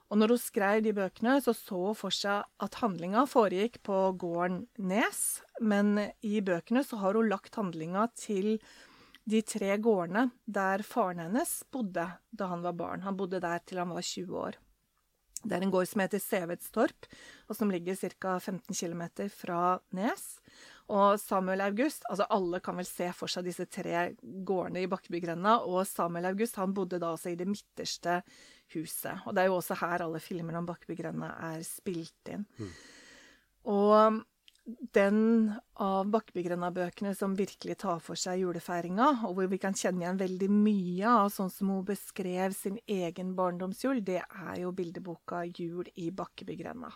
Og 0.07 0.21
når 0.21 0.35
hun 0.35 0.41
skrev 0.41 0.83
de 0.85 0.93
bøkene, 0.95 1.37
så 1.43 1.55
så 1.57 1.79
hun 1.89 1.99
for 1.99 2.15
seg 2.15 2.47
at 2.63 2.79
handlinga 2.83 3.25
foregikk 3.31 3.81
på 3.87 4.01
gården 4.21 4.65
Nes, 4.79 5.23
men 5.59 5.97
i 6.23 6.39
bøkene 6.47 6.85
så 6.87 7.01
har 7.03 7.19
hun 7.19 7.31
lagt 7.31 7.59
handlinga 7.59 8.07
til 8.19 8.57
de 9.27 9.43
tre 9.43 9.75
gårdene 9.83 10.29
der 10.47 10.85
faren 10.87 11.25
hennes 11.25 11.59
bodde 11.75 12.07
da 12.31 12.49
han 12.53 12.63
var 12.63 12.77
barn. 12.79 13.03
Han 13.03 13.19
bodde 13.19 13.43
der 13.43 13.63
til 13.67 13.83
han 13.83 13.95
var 13.95 14.07
20 14.07 14.39
år. 14.39 14.59
Det 15.47 15.55
er 15.55 15.63
en 15.63 15.71
gård 15.71 15.87
som 15.87 16.03
heter 16.03 16.23
Sevetstorp, 16.23 17.07
og 17.47 17.59
som 17.59 17.71
ligger 17.71 17.95
ca. 17.99 18.39
15 18.39 18.75
km 18.75 19.03
fra 19.31 19.79
Nes. 19.95 20.25
Og 20.91 21.19
Samuel 21.21 21.65
August 21.67 22.07
altså 22.11 22.27
Alle 22.31 22.61
kan 22.63 22.79
vel 22.79 22.87
se 22.89 23.09
for 23.15 23.31
seg 23.31 23.47
disse 23.47 23.67
tre 23.71 24.13
gårdene 24.23 24.85
i 24.85 24.91
Bakkebygrenda. 24.91 25.59
Og 25.67 25.87
Samuel 25.87 26.31
August 26.31 26.59
han 26.61 26.75
bodde 26.75 27.01
da 27.03 27.13
også 27.15 27.33
i 27.33 27.39
det 27.39 27.49
midterste 27.51 28.21
huset. 28.75 29.27
Og 29.27 29.35
det 29.35 29.45
er 29.45 29.51
jo 29.51 29.59
også 29.59 29.79
her 29.83 30.07
alle 30.07 30.23
filmer 30.23 30.59
om 30.59 30.67
Bakkebygrenda 30.67 31.35
er 31.53 31.67
spilt 31.67 32.33
inn. 32.33 32.47
Og 33.67 34.23
den 34.67 35.53
av 35.79 36.09
Bakkebygrenna-bøkene 36.11 37.13
som 37.15 37.37
virkelig 37.39 37.77
tar 37.85 38.01
for 38.03 38.19
seg 38.19 38.41
julefeiringa, 38.43 39.09
og 39.29 39.37
hvor 39.39 39.51
vi 39.51 39.61
kan 39.63 39.77
kjenne 39.79 40.03
igjen 40.03 40.19
veldig 40.19 40.49
mye 40.51 41.13
av 41.23 41.31
sånn 41.35 41.53
som 41.55 41.71
hun 41.71 41.85
beskrev 41.87 42.55
sin 42.57 42.81
egen 42.91 43.35
barndomsjul, 43.39 44.03
det 44.05 44.25
er 44.25 44.57
jo 44.61 44.75
bildeboka 44.75 45.45
'Jul 45.47 45.87
i 45.95 46.11
Bakkebygrenda' 46.11 46.93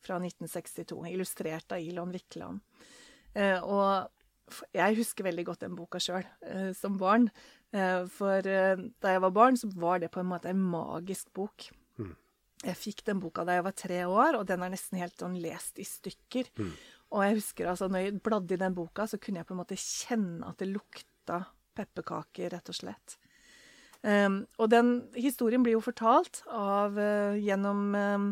fra 0.00 0.16
1962, 0.18 1.04
illustrert 1.12 1.72
av 1.72 1.84
Ilon 1.84 2.12
Wikland. 2.12 2.60
Eh, 3.34 3.60
og 3.60 4.08
jeg 4.72 4.96
husker 4.96 5.28
veldig 5.28 5.44
godt 5.50 5.66
den 5.66 5.76
boka 5.76 6.00
sjøl, 6.00 6.24
eh, 6.48 6.72
som 6.72 6.96
barn. 7.00 7.28
Eh, 7.72 8.06
for 8.08 8.40
da 8.40 9.12
jeg 9.14 9.20
var 9.20 9.36
barn, 9.36 9.56
så 9.56 9.68
var 9.76 10.00
det 10.00 10.10
på 10.12 10.20
en 10.20 10.32
måte 10.32 10.48
en 10.48 10.64
magisk 10.64 11.32
bok. 11.32 11.68
Mm. 11.98 12.16
Jeg 12.62 12.78
fikk 12.78 13.04
den 13.04 13.20
boka 13.20 13.44
da 13.44 13.58
jeg 13.58 13.64
var 13.64 13.76
tre 13.76 14.00
år, 14.06 14.38
og 14.38 14.46
den 14.46 14.62
er 14.62 14.70
nesten 14.70 15.00
helt 15.00 15.16
sånn 15.18 15.40
lest 15.42 15.78
i 15.78 15.84
stykker. 15.84 16.48
Mm. 16.56 16.74
Og 17.12 17.24
jeg 17.26 17.38
husker 17.40 17.68
altså, 17.68 17.88
når 17.92 18.06
jeg 18.06 18.20
bladde 18.24 18.56
i 18.56 18.60
den 18.60 18.76
boka, 18.76 19.06
så 19.06 19.18
kunne 19.20 19.42
jeg 19.42 19.48
på 19.48 19.54
en 19.56 19.60
måte 19.60 19.78
kjenne 19.78 20.48
at 20.48 20.62
det 20.62 20.70
lukta 20.70 21.42
pepperkaker, 21.76 22.52
rett 22.52 22.72
og 22.72 22.76
slett. 22.76 23.18
Um, 24.02 24.42
og 24.58 24.72
den 24.72 24.94
historien 25.14 25.62
blir 25.62 25.76
jo 25.76 25.84
fortalt 25.84 26.42
av, 26.50 26.96
uh, 26.98 27.38
gjennom 27.38 27.92
um, 27.94 28.30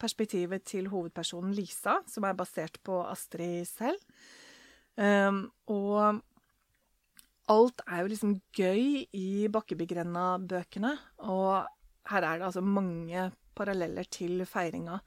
perspektivet 0.00 0.66
til 0.68 0.90
hovedpersonen 0.92 1.54
Lisa, 1.56 2.00
som 2.10 2.26
er 2.28 2.36
basert 2.36 2.76
på 2.84 3.00
Astrid 3.08 3.64
selv. 3.70 4.02
Um, 5.00 5.46
og 5.72 6.20
alt 7.50 7.82
er 7.86 8.02
jo 8.02 8.12
liksom 8.12 8.36
gøy 8.56 9.06
i 9.16 9.28
Bakkebygrenda-bøkene. 9.52 10.92
Og 11.32 11.66
her 12.10 12.26
er 12.26 12.40
det 12.40 12.50
altså 12.50 12.62
mange 12.64 13.30
paralleller 13.56 14.06
til 14.12 14.44
feiringa. 14.48 15.00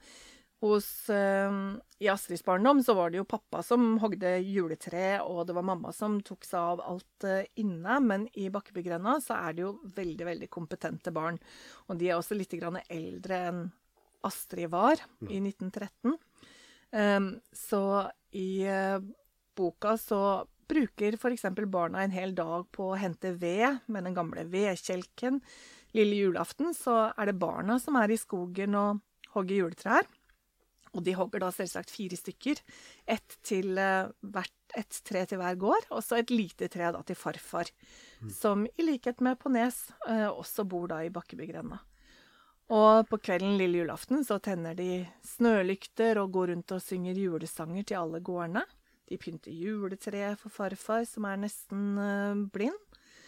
Hos, 0.64 1.10
eh, 1.12 1.52
I 1.98 2.08
Astrids 2.08 2.44
barndom 2.44 2.78
så 2.82 2.94
var 2.96 3.10
det 3.12 3.18
jo 3.18 3.26
pappa 3.28 3.60
som 3.62 3.98
hogde 4.00 4.30
juletre, 4.40 5.18
og 5.20 5.42
det 5.44 5.56
var 5.58 5.66
mamma 5.68 5.90
som 5.92 6.16
tok 6.24 6.46
seg 6.48 6.56
av 6.56 6.80
alt 6.80 7.26
eh, 7.28 7.50
inne. 7.60 7.98
Men 8.00 8.24
i 8.32 8.46
Bakkebygrenda 8.52 9.18
så 9.20 9.36
er 9.36 9.52
det 9.52 9.66
jo 9.66 9.74
veldig, 9.98 10.24
veldig 10.30 10.48
kompetente 10.48 11.12
barn. 11.12 11.36
Og 11.92 12.00
de 12.00 12.08
er 12.08 12.16
også 12.16 12.38
litt 12.38 12.56
grann 12.56 12.80
eldre 12.88 13.42
enn 13.50 13.60
Astrid 14.24 14.72
var 14.72 14.96
i 15.28 15.36
1913. 15.42 16.16
Um, 16.94 17.28
så 17.52 17.82
i 18.32 18.64
uh, 18.64 19.04
boka 19.52 19.98
så 20.00 20.22
bruker 20.64 21.18
f.eks. 21.18 21.44
barna 21.68 22.00
en 22.00 22.14
hel 22.14 22.32
dag 22.32 22.64
på 22.72 22.88
å 22.88 22.96
hente 22.96 23.34
ved 23.36 23.84
med 23.84 24.08
den 24.08 24.16
gamle 24.16 24.46
vedkjelken. 24.48 25.42
Lille 25.92 26.24
julaften 26.24 26.72
så 26.72 27.10
er 27.12 27.28
det 27.28 27.40
barna 27.42 27.76
som 27.82 28.00
er 28.00 28.14
i 28.14 28.16
skogen 28.16 28.80
og 28.80 29.04
hogger 29.36 29.66
juletrær. 29.66 30.08
Og 30.94 31.02
de 31.06 31.14
hogger 31.18 31.42
da 31.42 31.50
selvsagt 31.54 31.92
fire 31.92 32.18
stykker. 32.18 32.60
Ett 33.10 33.38
til 33.46 33.74
uh, 33.78 34.12
hvert, 34.34 34.54
ett 34.78 35.00
tre 35.06 35.24
til 35.30 35.40
hver 35.40 35.58
gård, 35.58 35.88
og 35.90 36.04
så 36.06 36.20
et 36.20 36.30
lite 36.30 36.68
tre 36.72 36.92
da 36.94 37.02
til 37.06 37.18
farfar. 37.18 37.72
Mm. 38.22 38.30
Som 38.34 38.62
i 38.70 38.86
likhet 38.86 39.24
med 39.24 39.40
på 39.40 39.52
Nes 39.54 39.88
uh, 40.06 40.30
også 40.30 40.66
bor 40.68 40.86
da 40.92 41.02
i 41.04 41.12
Bakkebygrenda. 41.14 41.80
Og 42.72 43.08
på 43.10 43.18
kvelden 43.20 43.58
lille 43.60 43.82
julaften 43.82 44.22
så 44.24 44.38
tenner 44.40 44.76
de 44.78 45.04
snølykter 45.26 46.16
og 46.22 46.32
går 46.32 46.54
rundt 46.54 46.72
og 46.72 46.80
synger 46.80 47.18
julesanger 47.20 47.84
til 47.84 48.00
alle 48.00 48.22
gårdene. 48.24 48.62
De 49.10 49.18
pynter 49.20 49.52
juletreet 49.52 50.40
for 50.40 50.54
farfar, 50.54 51.04
som 51.04 51.26
er 51.28 51.42
nesten 51.42 51.82
uh, 52.00 52.46
blind. 52.54 52.78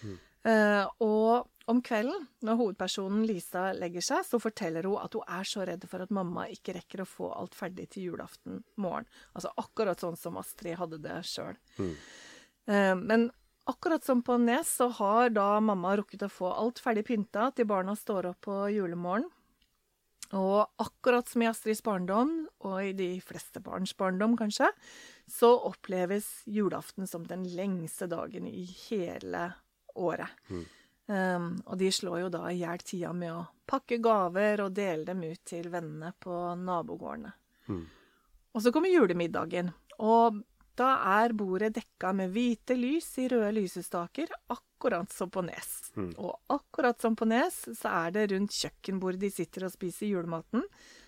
Mm. 0.01 0.17
Uh, 0.47 0.85
og 1.05 1.51
om 1.67 1.81
kvelden, 1.83 2.29
når 2.47 2.59
hovedpersonen 2.61 3.25
Lisa 3.27 3.71
legger 3.75 4.05
seg, 4.05 4.23
så 4.27 4.39
forteller 4.43 4.87
hun 4.87 5.01
at 5.03 5.17
hun 5.19 5.33
er 5.39 5.49
så 5.49 5.65
redd 5.67 5.87
for 5.91 6.05
at 6.05 6.13
mamma 6.15 6.47
ikke 6.53 6.77
rekker 6.77 7.03
å 7.03 7.09
få 7.09 7.31
alt 7.35 7.57
ferdig 7.59 7.89
til 7.95 8.13
julaften 8.13 8.61
morgen. 8.79 9.09
Altså 9.35 9.51
akkurat 9.59 10.03
sånn 10.03 10.19
som 10.21 10.39
Astrid 10.39 10.79
hadde 10.79 11.01
det 11.03 11.19
sjøl. 11.27 11.59
Mm. 11.81 11.97
Uh, 12.71 12.95
men 13.03 13.27
akkurat 13.67 14.07
som 14.07 14.23
på 14.23 14.39
Nes, 14.43 14.71
så 14.79 14.89
har 15.01 15.35
da 15.35 15.49
mamma 15.59 15.97
rukket 15.99 16.27
å 16.27 16.31
få 16.31 16.53
alt 16.55 16.83
ferdig 16.83 17.07
pynta 17.11 17.51
til 17.57 17.67
barna 17.67 17.97
står 17.99 18.31
opp 18.31 18.47
på 18.47 18.61
julemorgen. 18.77 19.27
Og 20.35 20.83
akkurat 20.83 21.29
som 21.31 21.43
i 21.45 21.47
Astrids 21.47 21.85
barndom, 21.87 22.49
og 22.67 22.79
i 22.83 22.95
de 22.99 23.11
fleste 23.23 23.63
barns 23.63 23.93
barndom 23.99 24.35
kanskje, 24.39 24.73
så 25.31 25.53
oppleves 25.69 26.27
julaften 26.51 27.07
som 27.07 27.27
den 27.27 27.45
lengste 27.55 28.09
dagen 28.11 28.49
i 28.51 28.65
hele 28.89 29.53
året. 29.95 30.31
Mm. 30.51 30.65
Um, 31.07 31.53
og 31.71 31.79
de 31.79 31.93
slår 31.95 32.25
jo 32.25 32.31
da 32.35 32.49
i 32.51 32.59
hjel 32.65 32.83
tida 32.83 33.13
med 33.15 33.31
å 33.31 33.45
pakke 33.67 34.01
gaver 34.03 34.65
og 34.65 34.75
dele 34.75 35.07
dem 35.07 35.23
ut 35.23 35.43
til 35.47 35.69
vennene 35.71 36.11
på 36.19 36.35
nabogårdene. 36.59 37.31
Mm. 37.71 37.85
Og 38.57 38.65
så 38.65 38.73
kommer 38.75 38.91
julemiddagen, 38.91 39.71
og 40.03 40.41
da 40.77 40.89
er 41.23 41.33
bordet 41.37 41.73
dekka 41.77 42.11
med 42.17 42.33
hvite 42.35 42.77
lys 42.77 43.09
i 43.23 43.29
røde 43.33 43.53
lysestaker, 43.57 44.33
akkurat 44.53 45.13
som 45.13 45.31
på 45.33 45.45
Nes. 45.47 45.71
Mm. 45.97 46.11
Og 46.21 46.53
akkurat 46.53 47.01
som 47.01 47.17
på 47.17 47.29
Nes, 47.29 47.63
så 47.79 47.93
er 48.05 48.13
det 48.17 48.27
rundt 48.33 48.53
kjøkkenbordet 48.53 49.23
de 49.23 49.31
sitter 49.33 49.69
og 49.69 49.73
spiser 49.73 50.11
julematen. 50.11 50.67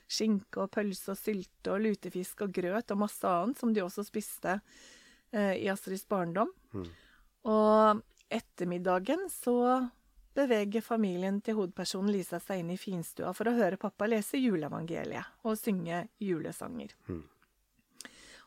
Skinke 0.08 0.62
og 0.64 0.70
pølse 0.72 1.12
og 1.12 1.20
sylte 1.20 1.74
og 1.74 1.84
lutefisk 1.84 2.46
og 2.46 2.54
grøt 2.56 2.94
og 2.94 3.02
masse 3.02 3.28
annet 3.28 3.60
som 3.60 3.74
de 3.76 3.84
også 3.84 4.06
spiste 4.08 4.56
eh, 4.56 5.58
i 5.60 5.68
Astrids 5.68 6.06
barndom. 6.08 6.54
Mm. 6.72 6.88
Og 7.52 8.00
ettermiddagen 8.30 9.28
så 9.32 9.88
beveger 10.38 10.84
familien 10.84 11.40
til 11.42 11.58
hovedpersonen 11.58 12.12
Lisa 12.14 12.38
seg 12.42 12.62
inn 12.62 12.70
i 12.74 12.78
finstua 12.78 13.32
for 13.34 13.50
å 13.50 13.56
høre 13.56 13.80
pappa 13.80 14.06
lese 14.06 14.38
juleevangeliet 14.38 15.42
og 15.48 15.58
synge 15.58 16.04
julesanger. 16.22 16.94
Mm. 17.08 17.24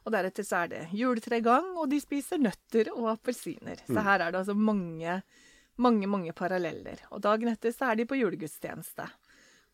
Og 0.01 0.13
deretter 0.15 0.45
så 0.45 0.63
er 0.63 0.71
det 0.71 0.83
juletre 0.97 1.41
gang, 1.45 1.73
og 1.77 1.89
de 1.91 1.99
spiser 2.01 2.41
nøtter 2.41 2.89
og 2.95 3.11
appelsiner. 3.11 3.83
Så 3.85 3.97
mm. 3.99 4.03
her 4.07 4.23
er 4.23 4.31
det 4.31 4.39
altså 4.39 4.55
mange, 4.57 5.19
mange, 5.77 6.09
mange 6.09 6.33
paralleller. 6.33 7.03
Og 7.11 7.21
dagen 7.21 7.51
etter 7.51 7.75
så 7.75 7.91
er 7.91 7.99
de 7.99 8.07
på 8.09 8.17
julegudstjeneste. 8.17 9.05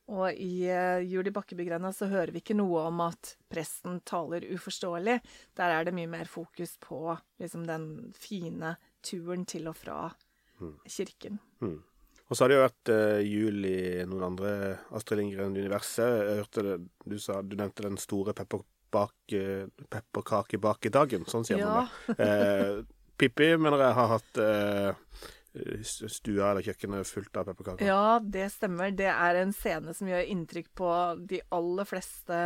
Og 0.07 0.39
i 0.39 0.67
uh, 0.71 1.03
Jul 1.03 1.27
i 1.27 1.33
Bakkebygrenda 1.35 1.91
så 1.95 2.07
hører 2.11 2.31
vi 2.31 2.39
ikke 2.39 2.55
noe 2.55 2.85
om 2.87 3.01
at 3.03 3.33
presten 3.51 3.99
taler 4.07 4.45
uforståelig. 4.55 5.17
Der 5.59 5.73
er 5.75 5.87
det 5.87 5.95
mye 5.95 6.11
mer 6.11 6.29
fokus 6.31 6.77
på 6.83 7.01
liksom 7.41 7.65
den 7.67 7.89
fine 8.15 8.77
turen 9.07 9.41
til 9.49 9.63
og 9.71 9.75
fra 9.79 9.97
mm. 10.59 10.75
kirken. 10.97 11.35
Mm. 11.63 11.79
Og 12.27 12.35
så 12.35 12.39
har 12.43 12.49
det 12.51 12.57
jo 12.57 12.65
vært 12.65 12.87
uh, 12.91 13.19
jul 13.23 13.57
i 13.69 14.03
noen 14.07 14.23
andre 14.33 14.49
Astrid 14.97 15.17
Lindgren-universet. 15.21 16.11
Jeg 16.27 16.39
hørte 16.41 16.59
det, 16.65 16.75
du, 17.07 17.17
sa, 17.23 17.33
du 17.41 17.53
nevnte 17.55 17.87
den 17.87 17.99
store 18.01 18.31
pepper 18.37 18.61
pepperkakebakedagen, 18.87 21.23
sånn 21.27 21.43
sier 21.45 21.59
ja. 21.59 21.65
man 21.67 21.75
det. 22.07 22.15
Uh, 22.23 22.83
Pippi 23.19 23.57
mener 23.59 23.77
jeg 23.81 23.93
har 23.97 24.07
hatt 24.13 24.37
uh, 24.39 24.93
stua 25.83 26.51
eller 26.51 26.65
kjøkkenet 26.65 27.09
fullt 27.09 27.37
av 27.39 27.47
pepperkaker. 27.49 27.87
Ja, 27.87 28.19
det 28.21 28.49
stemmer. 28.53 28.91
Det 28.95 29.09
er 29.09 29.41
en 29.41 29.53
scene 29.55 29.93
som 29.97 30.09
gjør 30.09 30.29
inntrykk 30.33 30.69
på 30.77 30.91
de 31.29 31.41
aller 31.55 31.89
fleste 31.89 32.41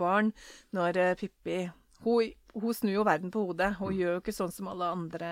barn 0.00 0.32
når 0.76 1.00
eh, 1.02 1.16
Pippi 1.20 1.58
hun, 2.04 2.32
hun, 2.54 2.74
snur 2.74 2.92
jo 2.92 3.04
verden 3.06 3.30
på 3.32 3.42
hodet. 3.46 3.72
Hun 3.78 3.92
mm. 3.92 3.98
gjør 4.00 4.12
jo 4.14 4.20
ikke 4.22 4.34
sånn 4.36 4.52
som 4.54 4.68
alle 4.72 4.90
andre 4.92 5.30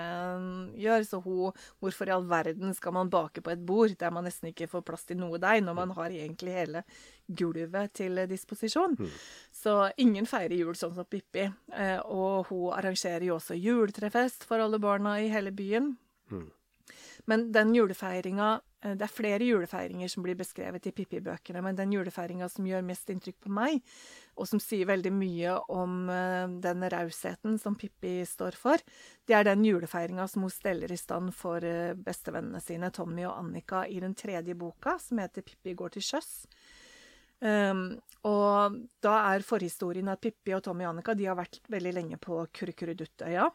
gjør. 0.80 1.06
Så 1.08 1.20
hun 1.24 1.60
Hvorfor 1.82 2.08
i 2.08 2.14
all 2.14 2.26
verden 2.28 2.74
skal 2.76 2.94
man 2.96 3.10
bake 3.12 3.42
på 3.44 3.52
et 3.52 3.62
bord 3.66 3.94
der 4.00 4.12
man 4.14 4.26
nesten 4.28 4.50
ikke 4.50 4.68
får 4.70 4.84
plass 4.86 5.04
til 5.08 5.18
noe 5.20 5.40
deig, 5.42 5.62
når 5.64 5.76
man 5.76 5.94
har 5.98 6.14
egentlig 6.14 6.56
hele 6.56 6.84
gulvet 7.26 7.94
til 8.00 8.24
disposisjon? 8.30 8.96
Mm. 8.98 9.14
Så 9.52 9.76
ingen 10.00 10.28
feirer 10.28 10.56
jul 10.56 10.76
sånn 10.78 10.96
som 10.96 11.08
Pippi. 11.08 11.46
Eh, 11.74 12.00
og 12.04 12.50
hun 12.50 12.72
arrangerer 12.76 13.26
jo 13.28 13.38
også 13.38 13.58
juletrefest 13.58 14.48
for 14.48 14.62
alle 14.64 14.80
barna 14.82 15.18
i 15.20 15.30
hele 15.32 15.52
byen. 15.54 15.94
Mm. 16.32 16.48
Men 17.30 17.46
den 17.52 17.74
julefeiringa 17.74 18.48
eh, 18.84 18.94
Det 18.94 19.06
er 19.06 19.12
flere 19.12 19.46
julefeiringer 19.46 20.10
som 20.12 20.24
blir 20.26 20.36
beskrevet 20.38 20.86
i 20.86 20.92
Pippi-bøkene, 20.92 21.62
men 21.64 21.78
den 21.78 21.92
julefeiringa 21.94 22.48
som 22.52 22.66
gjør 22.68 22.84
mest 22.86 23.10
inntrykk 23.12 23.38
på 23.46 23.52
meg, 23.56 23.80
og 24.36 24.48
som 24.50 24.60
sier 24.62 24.88
veldig 24.90 25.12
mye 25.14 25.56
om 25.72 26.10
eh, 26.12 26.46
den 26.66 26.86
rausheten 26.94 27.58
som 27.62 27.78
Pippi 27.80 28.18
står 28.28 28.58
for, 28.60 28.80
det 29.26 29.38
er 29.38 29.48
den 29.48 29.64
julefeiringa 29.64 30.28
som 30.30 30.46
hun 30.46 30.52
steller 30.52 30.92
i 30.92 31.00
stand 31.00 31.34
for 31.36 31.64
eh, 31.64 31.96
bestevennene 31.96 32.62
sine, 32.64 32.92
Tommy 32.94 33.26
og 33.28 33.38
Annika, 33.38 33.86
i 33.88 34.00
den 34.04 34.16
tredje 34.18 34.56
boka, 34.58 34.98
som 35.00 35.22
heter 35.22 35.46
Pippi 35.46 35.76
går 35.78 35.96
til 35.96 36.10
sjøs. 36.12 36.34
Um, 37.44 37.98
og 38.24 38.76
da 39.04 39.18
er 39.34 39.44
forhistorien 39.44 40.08
at 40.08 40.22
Pippi 40.22 40.54
og 40.56 40.62
Tommy 40.64 40.86
og 40.86 40.94
Annika 40.94 41.12
de 41.18 41.26
har 41.28 41.36
vært 41.36 41.58
veldig 41.68 41.92
lenge 41.92 42.18
på 42.22 42.38
Kurkurreduttøya. 42.56 43.50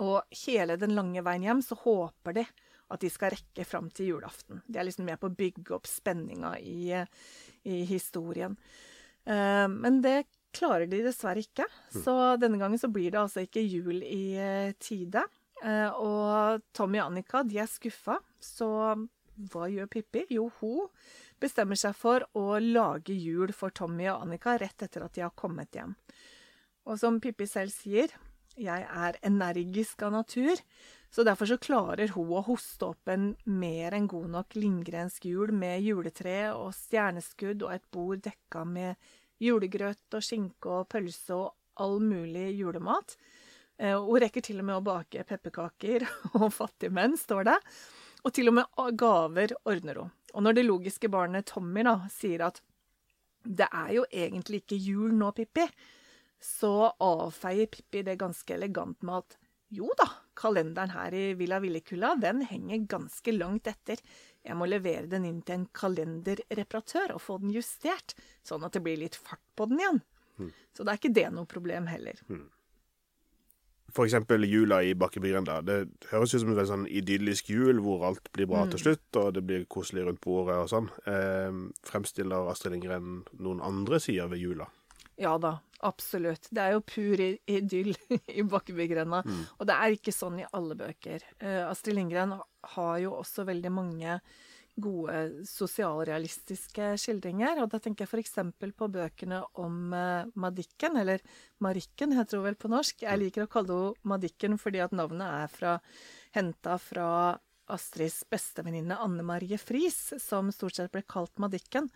Og 0.00 0.22
hele 0.46 0.78
den 0.80 0.94
lange 0.96 1.22
veien 1.26 1.44
hjem 1.44 1.62
så 1.64 1.76
håper 1.82 2.38
de 2.40 2.46
at 2.90 3.02
de 3.02 3.10
skal 3.12 3.34
rekke 3.34 3.64
fram 3.68 3.90
til 3.94 4.14
julaften. 4.14 4.62
De 4.66 4.80
er 4.80 4.86
liksom 4.88 5.06
med 5.06 5.20
på 5.20 5.30
å 5.30 5.36
bygge 5.36 5.74
opp 5.76 5.86
spenninga 5.86 6.56
i, 6.58 6.90
i 7.68 7.82
historien. 7.86 8.56
Uh, 9.28 9.68
men 9.70 10.00
det 10.02 10.24
klarer 10.56 10.88
de 10.90 11.02
dessverre 11.04 11.44
ikke. 11.44 11.68
Mm. 11.94 12.00
Så 12.02 12.16
denne 12.42 12.58
gangen 12.58 12.80
så 12.82 12.90
blir 12.90 13.12
det 13.12 13.20
altså 13.20 13.44
ikke 13.46 13.62
jul 13.62 14.02
i 14.02 14.24
uh, 14.40 14.72
tide. 14.82 15.22
Uh, 15.62 15.90
og 16.00 16.66
Tommy 16.74 16.98
og 16.98 17.12
Annika 17.12 17.44
de 17.46 17.60
er 17.62 17.70
skuffa, 17.70 18.18
så 18.42 18.70
hva 19.50 19.68
gjør 19.70 19.88
Pippi? 19.92 20.24
Jo, 20.34 20.48
hun 20.60 20.88
bestemmer 21.40 21.78
seg 21.78 21.94
for 21.96 22.24
å 22.36 22.58
lage 22.60 23.14
jul 23.14 23.52
for 23.56 23.72
Tommy 23.72 24.08
og 24.10 24.26
Annika 24.26 24.56
rett 24.60 24.82
etter 24.84 25.06
at 25.06 25.14
de 25.16 25.24
har 25.24 25.36
kommet 25.38 25.76
hjem. 25.76 25.94
Og 26.88 26.98
som 27.00 27.20
Pippi 27.22 27.46
selv 27.48 27.72
sier, 27.72 28.12
jeg 28.60 28.86
er 28.86 29.18
energisk 29.26 30.02
av 30.06 30.14
natur, 30.14 30.60
så 31.10 31.24
derfor 31.26 31.48
så 31.50 31.58
klarer 31.58 32.12
hun 32.14 32.30
å 32.38 32.42
hoste 32.46 32.92
opp 32.92 33.10
en 33.10 33.32
mer 33.50 33.96
enn 33.96 34.06
god 34.10 34.30
nok 34.30 34.56
lindgrensk 34.58 35.26
jul 35.26 35.50
med 35.56 35.82
juletre 35.82 36.52
og 36.54 36.70
stjerneskudd 36.76 37.64
og 37.66 37.74
et 37.74 37.88
bord 37.90 38.22
dekka 38.22 38.62
med 38.68 39.10
julegrøt 39.42 40.14
og 40.14 40.24
skinke 40.24 40.70
og 40.70 40.88
pølse 40.92 41.34
og 41.34 41.80
all 41.80 41.98
mulig 42.04 42.50
julemat. 42.60 43.16
Eh, 43.80 43.96
hun 43.96 44.20
rekker 44.22 44.44
til 44.44 44.60
og 44.60 44.68
med 44.68 44.78
å 44.78 44.84
bake 44.84 45.24
pepperkaker 45.26 46.06
og 46.40 46.50
fattigmenn, 46.54 47.16
står 47.18 47.48
det. 47.48 47.58
Og 48.20 48.34
til 48.36 48.52
og 48.52 48.58
med 48.60 48.96
gaver 49.00 49.56
ordner 49.64 50.02
hun. 50.02 50.12
Og 50.36 50.44
når 50.44 50.58
det 50.58 50.68
logiske 50.68 51.08
barnet 51.10 51.48
Tommy 51.50 51.82
da 51.86 51.96
sier 52.12 52.44
at 52.46 52.60
det 53.40 53.66
er 53.72 53.94
jo 53.96 54.04
egentlig 54.12 54.60
ikke 54.62 54.76
jul 54.76 55.14
nå, 55.16 55.32
Pippi, 55.34 55.64
så 56.40 56.90
avfeier 57.04 57.68
Pippi 57.70 58.02
det 58.06 58.18
ganske 58.20 58.54
elegant 58.54 59.02
med 59.04 59.22
at 59.22 59.38
jo 59.70 59.90
da, 59.94 60.08
kalenderen 60.34 60.90
her 60.90 61.14
i 61.14 61.24
Villa 61.38 61.60
Villekulla, 61.62 62.16
den 62.18 62.42
henger 62.42 62.86
ganske 62.90 63.34
langt 63.36 63.68
etter. 63.70 64.00
Jeg 64.42 64.56
må 64.58 64.66
levere 64.66 65.06
den 65.10 65.28
inn 65.28 65.42
til 65.46 65.60
en 65.60 65.66
kalenderreparatør 65.76 67.14
og 67.14 67.22
få 67.22 67.36
den 67.42 67.52
justert, 67.54 68.16
sånn 68.42 68.64
at 68.66 68.74
det 68.74 68.82
blir 68.82 68.98
litt 68.98 69.18
fart 69.18 69.44
på 69.54 69.68
den 69.70 69.82
igjen. 69.82 70.00
Mm. 70.40 70.48
Så 70.74 70.86
da 70.86 70.94
er 70.94 70.98
ikke 70.98 71.12
det 71.20 71.28
noe 71.36 71.46
problem 71.46 71.86
heller. 71.90 72.18
Mm. 72.32 72.48
For 73.94 74.06
eksempel 74.06 74.46
jula 74.46 74.80
i 74.86 74.94
Bakkebygrenda. 74.98 75.60
Det 75.66 75.78
høres 76.12 76.34
ut 76.34 76.42
som 76.42 76.52
en 76.54 76.66
sånn 76.66 76.88
idyllisk 76.90 77.50
jul 77.50 77.82
hvor 77.82 78.04
alt 78.06 78.30
blir 78.34 78.50
bra 78.50 78.64
mm. 78.64 78.74
til 78.74 78.84
slutt, 78.84 79.06
og 79.22 79.32
det 79.38 79.44
blir 79.46 79.70
koselig 79.70 80.06
rundt 80.06 80.22
bordet 80.24 80.58
og 80.64 80.70
sånn. 80.72 80.90
Eh, 81.10 81.62
fremstiller 81.86 82.50
Astrid 82.50 82.74
Lindgren 82.74 83.24
noen 83.38 83.62
andre 83.66 84.02
sider 84.02 84.30
ved 84.30 84.42
jula? 84.42 84.70
Ja 85.20 85.34
da, 85.40 85.58
absolutt. 85.84 86.48
Det 86.50 86.62
er 86.62 86.76
jo 86.76 86.84
pur 86.86 87.20
idyll 87.20 87.92
i 88.40 88.44
Bakkebygrenda. 88.46 89.22
Mm. 89.26 89.42
Og 89.58 89.68
det 89.68 89.76
er 89.76 89.96
ikke 89.96 90.14
sånn 90.16 90.38
i 90.40 90.48
alle 90.56 90.76
bøker. 90.78 91.26
Uh, 91.42 91.66
Astrid 91.68 91.98
Lindgren 91.98 92.38
har 92.76 92.94
jo 93.02 93.18
også 93.18 93.44
veldig 93.48 93.72
mange 93.74 94.20
gode 94.80 95.44
sosialrealistiske 95.48 96.94
skildringer. 97.02 97.60
Og 97.60 97.68
da 97.72 97.80
tenker 97.82 98.06
jeg 98.06 98.22
f.eks. 98.22 98.38
på 98.78 98.88
bøkene 98.94 99.42
om 99.60 99.92
uh, 99.92 100.30
Madikken, 100.40 100.96
eller 101.02 101.20
Marikken 101.60 102.16
heter 102.16 102.40
hun 102.40 102.48
vel 102.48 102.58
på 102.60 102.72
norsk. 102.72 103.04
Jeg 103.04 103.12
mm. 103.12 103.24
liker 103.26 103.44
å 103.44 103.52
kalle 103.52 103.76
henne 103.76 104.14
Madikken 104.14 104.56
fordi 104.60 104.80
at 104.80 104.96
navnet 104.96 105.28
er 105.44 105.52
fra, 105.52 105.76
henta 106.36 106.80
fra 106.80 107.10
Astrids 107.72 108.22
bestevenninne 108.30 108.98
Anne 109.00 109.24
Marie 109.26 109.58
Friis, 109.60 110.12
som 110.22 110.50
stort 110.54 110.78
sett 110.78 110.92
ble 110.94 111.04
kalt 111.08 111.38
Madikken. 111.42 111.88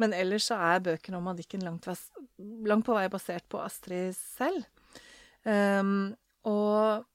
Men 0.00 0.14
ellers 0.16 0.48
så 0.50 0.60
er 0.72 0.84
bøkene 0.86 1.20
om 1.20 1.28
Madikken 1.30 1.64
langt, 1.66 1.88
langt, 1.88 2.86
på 2.86 2.96
vei 2.96 3.08
basert 3.12 3.46
på 3.52 3.60
Astrid 3.62 4.16
selv. 4.16 4.64
Um, 5.46 6.14
og 6.46 7.06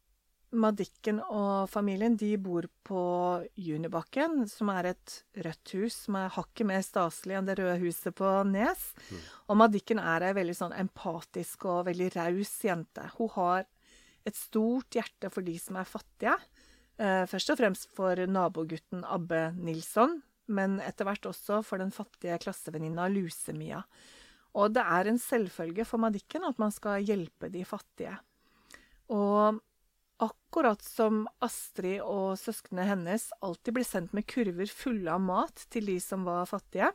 Madikken 0.51 1.21
og 1.31 1.69
familien 1.71 2.17
de 2.19 2.33
bor 2.35 2.65
på 2.83 3.01
Junibakken, 3.55 4.43
som 4.51 4.71
er 4.73 4.89
et 4.89 5.13
rødt 5.45 5.71
hus 5.77 5.95
som 6.07 6.17
er 6.19 6.33
hakket 6.35 6.67
mer 6.67 6.81
staselig 6.83 7.37
enn 7.39 7.47
det 7.47 7.55
røde 7.61 7.77
huset 7.79 8.15
på 8.17 8.31
Nes. 8.49 8.89
Mm. 9.07 9.21
Og 9.47 9.59
Madikken 9.61 10.01
er 10.03 10.27
ei 10.27 10.33
veldig 10.35 10.57
sånn 10.57 10.75
empatisk 10.75 11.69
og 11.71 11.85
veldig 11.87 12.09
raus 12.17 12.51
jente. 12.67 13.07
Hun 13.15 13.31
har 13.37 13.63
et 14.27 14.37
stort 14.37 14.99
hjerte 14.99 15.31
for 15.31 15.45
de 15.45 15.55
som 15.59 15.79
er 15.79 15.87
fattige. 15.87 16.35
Eh, 17.01 17.23
først 17.25 17.49
og 17.49 17.57
fremst 17.57 17.87
for 17.97 18.19
nabogutten 18.29 19.01
Abbe 19.09 19.49
Nilsson, 19.57 20.19
men 20.53 20.77
etter 20.85 21.07
hvert 21.07 21.25
også 21.25 21.61
for 21.65 21.81
den 21.81 21.93
fattige 21.95 22.37
klassevenninna 22.43 23.07
Luse-Mia. 23.09 23.81
Og 24.59 24.75
det 24.75 24.83
er 24.83 25.09
en 25.09 25.19
selvfølge 25.21 25.85
for 25.87 26.01
Madikken 26.03 26.45
at 26.45 26.59
man 26.61 26.73
skal 26.75 27.01
hjelpe 27.07 27.49
de 27.49 27.63
fattige. 27.65 28.17
Og 29.09 29.57
akkurat 30.21 30.83
som 30.85 31.23
Astrid 31.41 32.03
og 32.03 32.35
søsknene 32.37 32.85
hennes 32.85 33.31
alltid 33.41 33.79
ble 33.79 33.85
sendt 33.87 34.13
med 34.13 34.27
kurver 34.29 34.69
fulle 34.69 35.15
av 35.15 35.23
mat 35.23 35.65
til 35.73 35.89
de 35.89 35.97
som 36.03 36.27
var 36.27 36.45
fattige, 36.51 36.91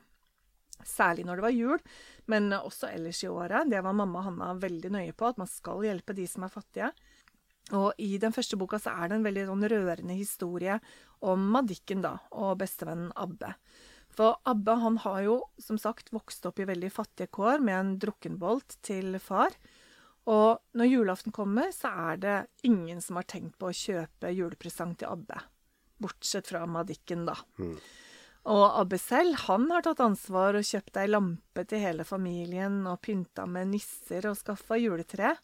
særlig 0.86 1.24
når 1.26 1.40
det 1.40 1.46
var 1.48 1.56
jul, 1.56 1.82
men 2.30 2.52
også 2.54 2.92
ellers 2.92 3.24
i 3.24 3.32
året, 3.32 3.66
det 3.72 3.82
var 3.82 3.96
mamma 3.96 4.20
og 4.20 4.28
Hanna 4.28 4.52
veldig 4.60 4.92
nøye 4.92 5.16
på, 5.16 5.32
at 5.32 5.40
man 5.40 5.50
skal 5.50 5.82
hjelpe 5.82 6.14
de 6.14 6.28
som 6.30 6.44
er 6.46 6.52
fattige, 6.52 6.92
og 7.74 7.98
i 7.98 8.14
den 8.22 8.34
første 8.34 8.58
boka 8.58 8.78
så 8.78 8.92
er 8.94 9.10
det 9.10 9.18
en 9.18 9.26
veldig 9.26 9.46
sånn 9.48 9.66
rørende 9.72 10.14
historie 10.14 10.78
om 11.26 11.48
Madikken 11.50 12.04
da, 12.04 12.16
og 12.30 12.60
bestevennen 12.60 13.10
Abbe. 13.18 13.54
For 14.16 14.38
Abbe 14.48 14.76
han 14.80 15.00
har 15.02 15.18
jo 15.26 15.40
som 15.60 15.80
sagt 15.80 16.12
vokst 16.14 16.46
opp 16.48 16.60
i 16.62 16.68
veldig 16.68 16.92
fattige 16.92 17.32
kår 17.34 17.64
med 17.64 17.78
en 17.78 17.92
drukkenbolt 18.00 18.78
til 18.86 19.18
far. 19.20 19.56
Og 20.30 20.62
når 20.78 20.90
julaften 20.90 21.34
kommer, 21.34 21.70
så 21.74 21.90
er 22.10 22.22
det 22.22 22.38
ingen 22.66 23.02
som 23.02 23.18
har 23.18 23.28
tenkt 23.30 23.58
på 23.60 23.70
å 23.70 23.76
kjøpe 23.76 24.32
julepresang 24.34 24.96
til 24.98 25.12
Abbe. 25.12 25.38
Bortsett 26.02 26.50
fra 26.50 26.64
Madikken, 26.70 27.26
da. 27.28 27.36
Mm. 27.58 27.76
Og 28.46 28.64
Abbe 28.80 28.98
selv, 29.02 29.34
han 29.48 29.66
har 29.72 29.82
tatt 29.82 30.02
ansvar 30.04 30.58
og 30.58 30.66
kjøpt 30.66 30.98
ei 31.02 31.08
lampe 31.10 31.66
til 31.66 31.82
hele 31.82 32.06
familien 32.06 32.84
og 32.86 33.00
pynta 33.02 33.46
med 33.50 33.72
nisser 33.74 34.28
og 34.30 34.38
skaffa 34.38 34.78
juletre. 34.78 35.34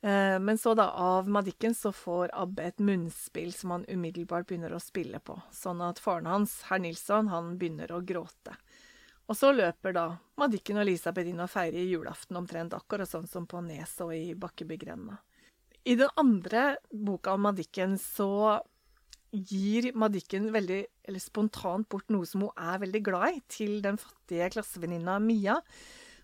Eh, 0.00 0.38
men 0.38 0.58
så 0.58 0.74
da, 0.78 0.90
av 0.90 1.28
Madikken, 1.28 1.74
så 1.74 1.92
får 1.92 2.30
Abbe 2.32 2.62
et 2.62 2.78
munnspill 2.78 3.52
som 3.52 3.74
han 3.74 3.86
umiddelbart 3.88 4.46
begynner 4.46 4.74
å 4.74 4.82
spille 4.82 5.18
på. 5.20 5.40
Sånn 5.54 5.82
at 5.82 5.98
faren 6.02 6.30
hans, 6.30 6.60
herr 6.70 6.82
Nilsson, 6.82 7.30
han 7.32 7.56
begynner 7.58 7.92
å 7.92 8.02
gråte. 8.06 8.54
Og 9.28 9.36
så 9.36 9.50
løper 9.52 9.92
da 9.92 10.06
Madikken 10.40 10.78
og 10.78 10.86
Elisabeth 10.86 11.28
inn 11.28 11.42
og 11.44 11.50
feirer 11.52 11.84
julaften 11.84 12.38
omtrent 12.40 12.76
akkurat 12.76 13.10
sånn 13.10 13.26
som 13.28 13.44
på 13.48 13.60
Nes 13.66 13.92
og 14.04 14.14
i 14.16 14.32
Bakkebygrenda. 14.38 15.18
I 15.84 15.96
den 16.00 16.12
andre 16.20 16.78
boka 16.92 17.34
om 17.36 17.44
Madikken 17.48 17.98
så 18.00 18.60
gir 19.30 19.90
Madikken 19.98 20.48
veldig, 20.54 20.80
eller 21.04 21.20
spontant 21.20 21.88
bort 21.92 22.08
noe 22.12 22.24
som 22.28 22.46
hun 22.46 22.54
er 22.56 22.80
veldig 22.80 23.02
glad 23.04 23.36
i, 23.36 23.42
til 23.52 23.82
den 23.84 24.00
fattige 24.00 24.48
klassevenninna 24.54 25.18
Mia. 25.20 25.58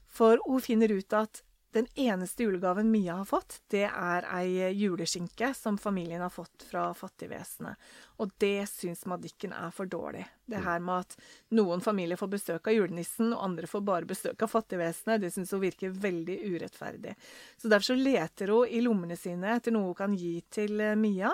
For 0.08 0.40
hun 0.46 0.64
finner 0.64 0.94
ut 0.94 1.16
at 1.16 1.43
den 1.74 1.86
eneste 1.98 2.42
julegaven 2.42 2.90
Mia 2.90 3.16
har 3.18 3.26
fått, 3.26 3.56
det 3.70 3.88
er 3.88 4.26
ei 4.30 4.70
juleskinke 4.78 5.48
som 5.58 5.78
familien 5.78 6.22
har 6.22 6.30
fått 6.30 6.62
fra 6.68 6.86
Fattigvesenet. 6.94 7.80
Og 8.22 8.30
det 8.38 8.68
syns 8.70 9.02
Madikken 9.10 9.52
er 9.56 9.72
for 9.74 9.90
dårlig. 9.90 10.22
Det 10.46 10.62
her 10.62 10.78
med 10.84 11.02
at 11.02 11.16
noen 11.58 11.82
familier 11.82 12.20
får 12.20 12.30
besøk 12.36 12.70
av 12.70 12.76
julenissen, 12.76 13.32
og 13.34 13.42
andre 13.48 13.70
får 13.70 13.82
bare 13.90 14.08
besøk 14.08 14.46
av 14.46 14.52
Fattigvesenet, 14.52 15.24
det 15.24 15.32
syns 15.34 15.50
hun 15.56 15.64
virker 15.64 15.96
veldig 16.04 16.38
urettferdig. 16.54 17.16
Så 17.58 17.70
derfor 17.72 17.90
så 17.90 17.98
leter 17.98 18.54
hun 18.54 18.70
i 18.70 18.82
lommene 18.84 19.18
sine 19.18 19.56
etter 19.56 19.74
noe 19.74 19.90
hun 19.90 19.98
kan 19.98 20.14
gi 20.18 20.36
til 20.54 20.78
eh, 20.78 20.94
Mia. 20.94 21.32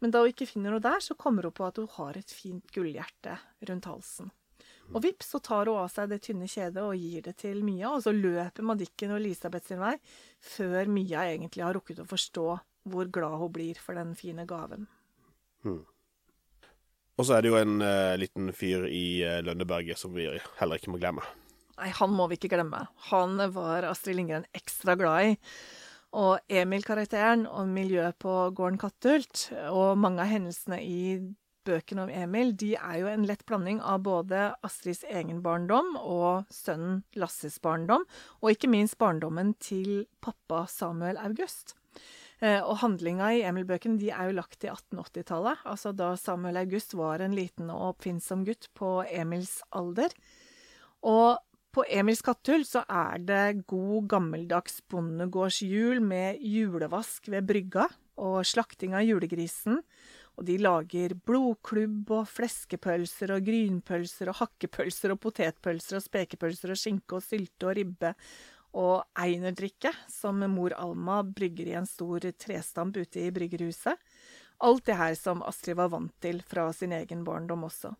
Men 0.00 0.14
da 0.14 0.24
hun 0.24 0.32
ikke 0.32 0.48
finner 0.48 0.72
noe 0.72 0.84
der, 0.84 1.04
så 1.04 1.16
kommer 1.16 1.44
hun 1.44 1.56
på 1.56 1.68
at 1.68 1.82
hun 1.82 1.92
har 1.98 2.16
et 2.16 2.32
fint 2.32 2.72
gullhjerte 2.72 3.36
rundt 3.68 3.90
halsen. 3.92 4.32
Og 4.92 5.00
vips, 5.02 5.30
så 5.32 5.40
tar 5.42 5.70
hun 5.70 5.80
av 5.80 5.88
seg 5.92 6.10
det 6.12 6.20
tynne 6.26 6.48
kjedet 6.50 6.82
og 6.82 6.98
gir 6.98 7.24
det 7.24 7.36
til 7.40 7.62
Mia, 7.64 7.94
og 7.94 8.04
så 8.04 8.12
løper 8.14 8.66
Madikken 8.66 9.14
og 9.14 9.22
Elisabeth 9.22 9.70
sin 9.70 9.80
vei, 9.80 9.94
før 10.44 10.90
Mia 10.92 11.24
egentlig 11.30 11.64
har 11.64 11.74
rukket 11.76 12.02
å 12.04 12.08
forstå 12.08 12.46
hvor 12.92 13.08
glad 13.08 13.38
hun 13.40 13.52
blir 13.52 13.80
for 13.80 13.96
den 13.96 14.12
fine 14.18 14.44
gaven. 14.48 14.86
Hmm. 15.64 15.80
Og 17.14 17.26
så 17.26 17.36
er 17.36 17.44
det 17.44 17.52
jo 17.52 17.60
en 17.60 17.78
uh, 17.80 18.16
liten 18.18 18.50
fyr 18.56 18.88
i 18.90 19.22
uh, 19.24 19.38
Lønneberget 19.46 20.00
som 20.00 20.12
vi 20.16 20.26
heller 20.58 20.80
ikke 20.80 20.92
må 20.92 21.00
glemme. 21.00 21.24
Nei, 21.78 21.90
han 21.94 22.12
må 22.14 22.26
vi 22.30 22.38
ikke 22.38 22.52
glemme. 22.52 22.84
Han 23.10 23.38
var 23.54 23.86
Astrid 23.88 24.18
Lindgren 24.18 24.46
ekstra 24.54 24.98
glad 24.98 25.30
i. 25.30 25.36
Og 26.14 26.38
Emil-karakteren 26.46 27.48
og 27.50 27.70
miljøet 27.74 28.18
på 28.22 28.34
gården 28.54 28.78
Kattult 28.78 29.48
og 29.72 29.98
mange 29.98 30.22
av 30.22 30.30
hendelsene 30.30 30.78
i 30.82 31.00
bøkene 31.66 32.04
om 32.06 32.12
Emil 32.12 32.52
de 32.60 32.74
er 32.76 32.98
jo 33.00 33.08
en 33.10 33.24
lett 33.28 33.44
blanding 33.48 33.80
av 33.82 34.02
både 34.06 34.50
Astrids 34.66 35.04
egen 35.08 35.40
barndom 35.44 35.94
og 36.00 36.50
sønnen 36.52 37.02
Lasses 37.18 37.60
barndom, 37.64 38.04
og 38.42 38.52
ikke 38.52 38.70
minst 38.72 38.98
barndommen 39.00 39.54
til 39.62 40.04
pappa 40.24 40.64
Samuel 40.70 41.20
August. 41.22 41.76
Eh, 42.42 42.60
og 42.60 42.80
handlinga 42.82 43.30
i 43.32 43.42
Emil-bøkene 43.46 44.00
de 44.00 44.10
er 44.12 44.28
jo 44.28 44.36
lagt 44.40 44.58
til 44.60 44.72
1880-tallet, 44.74 45.64
altså 45.70 45.94
da 45.96 46.12
Samuel 46.20 46.58
August 46.64 46.96
var 46.98 47.22
en 47.24 47.36
liten 47.36 47.70
og 47.72 47.94
oppfinnsom 47.94 48.44
gutt 48.46 48.68
på 48.76 48.98
Emils 49.08 49.60
alder. 49.72 50.12
Og 51.06 51.38
på 51.74 51.84
Emils 51.90 52.22
kattehull 52.22 52.66
så 52.68 52.84
er 52.86 53.22
det 53.26 53.66
god, 53.70 54.08
gammeldags 54.12 54.80
bondegårdshjul 54.90 56.02
med 56.04 56.42
julevask 56.44 57.30
ved 57.32 57.48
brygga 57.48 57.88
og 58.22 58.44
slakting 58.46 58.94
av 58.94 59.02
julegrisen 59.06 59.80
og 60.34 60.46
de 60.48 60.56
lager 60.58 61.14
blodklubb 61.26 62.10
og 62.16 62.26
fleskepølser 62.30 63.36
og 63.36 63.46
grynpølser 63.46 64.32
og 64.32 64.40
hakkepølser 64.40 65.14
og 65.14 65.20
potetpølser 65.22 66.00
og 66.00 66.04
spekepølser 66.04 66.74
og 66.74 66.80
skinke 66.80 67.18
og 67.18 67.26
sylte 67.26 67.70
og 67.70 67.76
ribbe 67.78 68.14
og 68.74 69.04
einerdrikke, 69.22 69.92
som 70.10 70.42
mor 70.50 70.74
Alma 70.74 71.20
brygger 71.22 71.70
i 71.70 71.76
en 71.78 71.86
stor 71.86 72.26
trestamp 72.32 72.96
ute 72.96 73.22
i 73.22 73.30
bryggerhuset. 73.34 73.94
Alt 74.64 74.86
det 74.86 74.98
her 74.98 75.14
som 75.18 75.42
Astrid 75.46 75.78
var 75.78 75.92
vant 75.92 76.14
til 76.22 76.42
fra 76.46 76.66
sin 76.74 76.94
egen 76.96 77.22
barndom 77.26 77.66
også. 77.68 77.94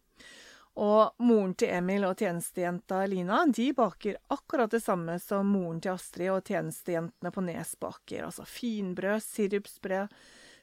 Og 0.75 1.15
moren 1.23 1.53
til 1.55 1.71
Emil 1.71 2.03
og 2.09 2.17
tjenestejenta 2.19 3.05
Lina 3.07 3.45
de 3.47 3.69
baker 3.77 4.17
akkurat 4.35 4.73
det 4.75 4.83
samme 4.83 5.21
som 5.23 5.53
moren 5.55 5.79
til 5.83 5.95
Astrid 5.95 6.33
og 6.33 6.43
tjenestejentene 6.49 7.31
på 7.31 7.45
Nes 7.47 7.77
baker. 7.79 8.25
Altså 8.27 8.47
finbrød, 8.49 9.23
sirupsbrød, 9.23 10.11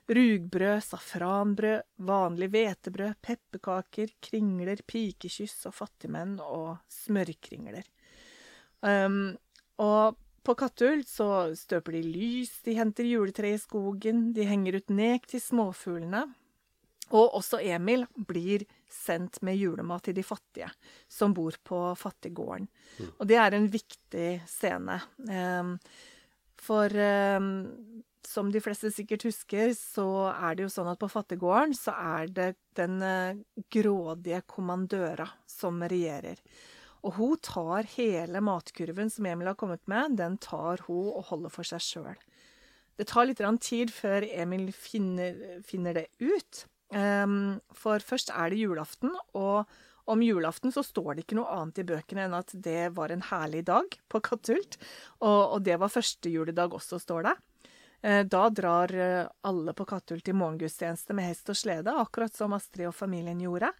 rugbrød, 0.10 0.82
safranbrød, 0.84 1.86
vanlig 2.08 2.50
hvetebrød, 2.52 3.20
pepperkaker, 3.22 4.12
kringler, 4.24 4.82
pikekyss 4.88 5.68
og 5.70 5.76
fattigmenn 5.78 6.40
og 6.44 6.82
smørkringler. 6.92 7.88
Um, 8.82 9.38
og 9.82 10.18
på 10.42 10.56
Kattul 10.58 11.04
så 11.06 11.54
støper 11.58 12.00
de 12.00 12.04
lys, 12.06 12.54
de 12.66 12.76
henter 12.80 13.06
juletre 13.06 13.54
i 13.54 13.60
skogen, 13.62 14.32
de 14.34 14.48
henger 14.50 14.80
ut 14.82 14.94
nek 14.94 15.28
til 15.30 15.44
småfuglene. 15.44 16.26
Og 17.12 17.36
også 17.38 17.60
Emil 17.60 18.06
blir 18.16 18.64
sendt 18.92 19.42
med 19.44 19.60
julemat 19.60 20.08
til 20.08 20.16
de 20.16 20.24
fattige, 20.24 20.70
som 21.12 21.36
bor 21.36 21.56
på 21.64 21.82
fattiggården. 22.00 22.70
Mm. 23.00 23.12
Og 23.12 23.28
det 23.28 23.38
er 23.40 23.58
en 23.58 23.68
viktig 23.72 24.30
scene. 24.48 24.98
Um, 25.28 25.76
for 26.62 26.96
um, 27.38 27.52
som 28.28 28.52
de 28.54 28.62
fleste 28.64 28.92
sikkert 28.94 29.26
husker, 29.28 29.72
så 29.78 30.08
er 30.32 30.58
det 30.58 30.66
jo 30.66 30.74
sånn 30.74 30.92
at 30.92 31.00
på 31.02 31.10
fattiggården 31.12 31.74
så 31.78 31.96
er 31.96 32.32
det 32.32 32.50
den 32.78 33.00
uh, 33.02 33.40
grådige 33.74 34.44
kommandøra 34.50 35.28
som 35.50 35.82
regjerer. 35.82 36.40
Og 37.02 37.18
hun 37.18 37.38
tar 37.42 37.88
hele 37.96 38.42
matkurven 38.46 39.10
som 39.10 39.26
Emil 39.26 39.50
har 39.50 39.58
kommet 39.58 39.82
med, 39.90 40.20
den 40.20 40.38
tar 40.42 40.84
hun 40.88 41.10
og 41.16 41.32
holder 41.32 41.54
for 41.54 41.68
seg 41.68 41.82
sjøl. 41.82 42.20
Det 43.00 43.08
tar 43.10 43.26
litt 43.26 43.42
tid 43.66 43.90
før 43.90 44.28
Emil 44.30 44.70
finner, 44.76 45.62
finner 45.66 45.98
det 45.98 46.08
ut. 46.22 46.66
Um, 46.94 47.62
for 47.74 48.04
først 48.04 48.30
er 48.36 48.52
det 48.52 48.60
julaften, 48.60 49.16
og 49.34 49.66
om 50.12 50.22
julaften 50.22 50.74
så 50.74 50.84
står 50.84 51.16
det 51.16 51.26
ikke 51.26 51.38
noe 51.40 51.54
annet 51.56 51.82
i 51.82 51.88
bøkene 51.88 52.26
enn 52.28 52.36
at 52.36 52.52
det 52.54 52.92
var 52.98 53.14
en 53.14 53.24
herlig 53.30 53.64
dag 53.70 53.96
på 54.12 54.22
Katult, 54.22 54.78
Og, 55.22 55.56
og 55.56 55.64
det 55.64 55.80
var 55.80 55.94
første 55.94 56.30
juledag 56.30 56.74
også, 56.74 57.00
står 57.00 57.30
det. 57.30 57.36
Uh, 58.02 58.24
da 58.26 58.50
drar 58.50 58.96
uh, 58.96 59.30
alle 59.48 59.74
på 59.78 59.86
Katthult 59.86 60.28
i 60.28 60.34
morgengudstjeneste 60.34 61.16
med 61.18 61.30
hest 61.30 61.52
og 61.54 61.60
slede, 61.60 61.94
akkurat 61.94 62.34
som 62.36 62.56
Astrid 62.58 62.90
og 62.90 62.98
familien 62.98 63.42
gjorde. 63.44 63.72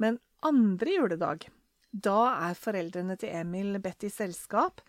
Men 0.00 0.20
andre 0.46 0.94
juledag, 0.94 1.48
da 1.90 2.20
er 2.48 2.58
foreldrene 2.58 3.18
til 3.20 3.34
Emil 3.34 3.80
bedt 3.82 4.06
i 4.08 4.12
selskap, 4.12 4.80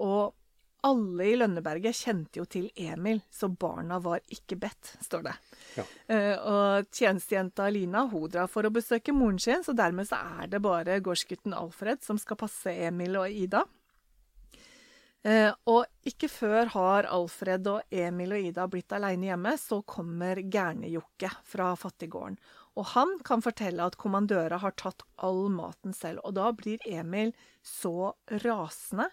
og 0.00 0.32
alle 0.82 1.26
i 1.30 1.34
Lønneberget 1.38 1.94
kjente 1.94 2.40
jo 2.40 2.46
til 2.50 2.66
Emil, 2.74 3.20
så 3.30 3.46
barna 3.46 4.00
var 4.02 4.22
ikke 4.34 4.56
bedt, 4.64 4.96
står 5.04 5.28
det. 5.28 5.34
Ja. 5.76 5.84
Uh, 6.10 6.36
og 6.52 6.88
tjenestejenta 6.90 7.68
Lina 7.70 8.06
hun 8.10 8.30
drar 8.32 8.50
for 8.50 8.66
å 8.66 8.72
besøke 8.74 9.14
moren 9.14 9.38
sin, 9.42 9.62
så 9.62 9.76
dermed 9.78 10.08
så 10.08 10.18
er 10.40 10.50
det 10.50 10.62
bare 10.64 10.98
gårdsgutten 11.04 11.54
Alfred 11.54 12.02
som 12.02 12.18
skal 12.18 12.40
passe 12.40 12.74
Emil 12.88 13.20
og 13.20 13.30
Ida. 13.30 13.62
Uh, 15.22 15.52
og 15.70 16.08
ikke 16.08 16.26
før 16.26 16.72
har 16.72 17.06
Alfred 17.06 17.68
og 17.70 17.94
Emil 17.94 18.34
og 18.34 18.48
Ida 18.48 18.64
blitt 18.70 18.90
aleine 18.96 19.28
hjemme, 19.28 19.54
så 19.60 19.78
kommer 19.86 20.40
Gærne-Jokke 20.42 21.30
fra 21.46 21.70
fattiggården. 21.78 22.40
Og 22.74 22.88
han 22.96 23.18
kan 23.26 23.44
fortelle 23.44 23.84
at 23.86 23.98
kommandøra 24.00 24.58
har 24.64 24.74
tatt 24.80 25.04
all 25.22 25.46
maten 25.52 25.94
selv. 25.94 26.24
Og 26.26 26.34
da 26.40 26.50
blir 26.56 26.82
Emil 26.88 27.34
så 27.62 28.14
rasende 28.42 29.10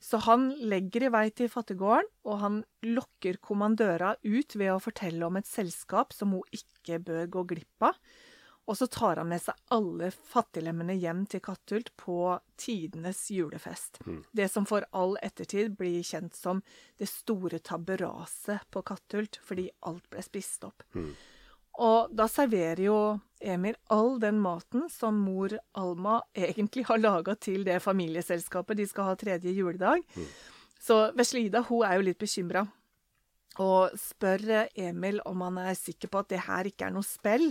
så 0.00 0.16
han 0.24 0.48
legger 0.56 1.04
i 1.06 1.12
vei 1.12 1.26
til 1.36 1.50
fattiggården, 1.52 2.08
og 2.24 2.40
han 2.40 2.58
lokker 2.86 3.36
kommandøra 3.44 4.14
ut 4.24 4.56
ved 4.56 4.72
å 4.72 4.80
fortelle 4.80 5.26
om 5.26 5.36
et 5.36 5.48
selskap 5.48 6.14
som 6.16 6.32
hun 6.32 6.56
ikke 6.56 7.02
bør 7.04 7.26
gå 7.36 7.42
glipp 7.52 7.90
av. 7.90 7.98
Og 8.68 8.76
så 8.78 8.86
tar 8.86 9.18
han 9.18 9.30
med 9.30 9.42
seg 9.42 9.56
alle 9.74 10.10
fattiglemmene 10.12 10.94
hjem 11.00 11.24
til 11.30 11.42
Katthult 11.42 11.90
på 11.98 12.36
tidenes 12.60 13.24
julefest. 13.32 13.98
Mm. 14.06 14.20
Det 14.36 14.46
som 14.52 14.68
for 14.68 14.86
all 14.96 15.16
ettertid 15.24 15.74
blir 15.78 16.04
kjent 16.06 16.36
som 16.38 16.62
det 17.00 17.08
store 17.10 17.58
tabberaset 17.58 18.68
på 18.70 18.84
Katthult, 18.86 19.40
fordi 19.42 19.70
alt 19.88 20.06
ble 20.12 20.22
spist 20.22 20.68
opp. 20.68 20.86
Mm. 20.94 21.12
Og 21.80 22.14
da 22.14 22.26
serverer 22.28 22.82
jo 22.84 23.00
Emil 23.40 23.76
all 23.88 24.18
den 24.20 24.40
maten 24.42 24.88
som 24.92 25.16
mor 25.24 25.54
Alma 25.78 26.18
egentlig 26.36 26.84
har 26.90 27.00
laga 27.00 27.34
til 27.40 27.64
det 27.64 27.78
familieselskapet 27.82 28.76
de 28.76 28.86
skal 28.90 29.08
ha 29.08 29.14
tredje 29.18 29.54
juledag. 29.56 30.04
Mm. 30.14 30.28
Så 30.80 31.06
Veslida 31.16 31.64
hun 31.68 31.86
er 31.86 31.96
jo 31.96 32.06
litt 32.10 32.20
bekymra 32.20 32.66
og 33.60 33.96
spør 33.98 34.68
Emil 34.78 35.18
om 35.28 35.42
han 35.44 35.58
er 35.64 35.78
sikker 35.78 36.10
på 36.10 36.22
at 36.22 36.30
det 36.32 36.44
her 36.46 36.68
ikke 36.68 36.86
er 36.86 36.94
noe 36.94 37.06
spill. 37.06 37.50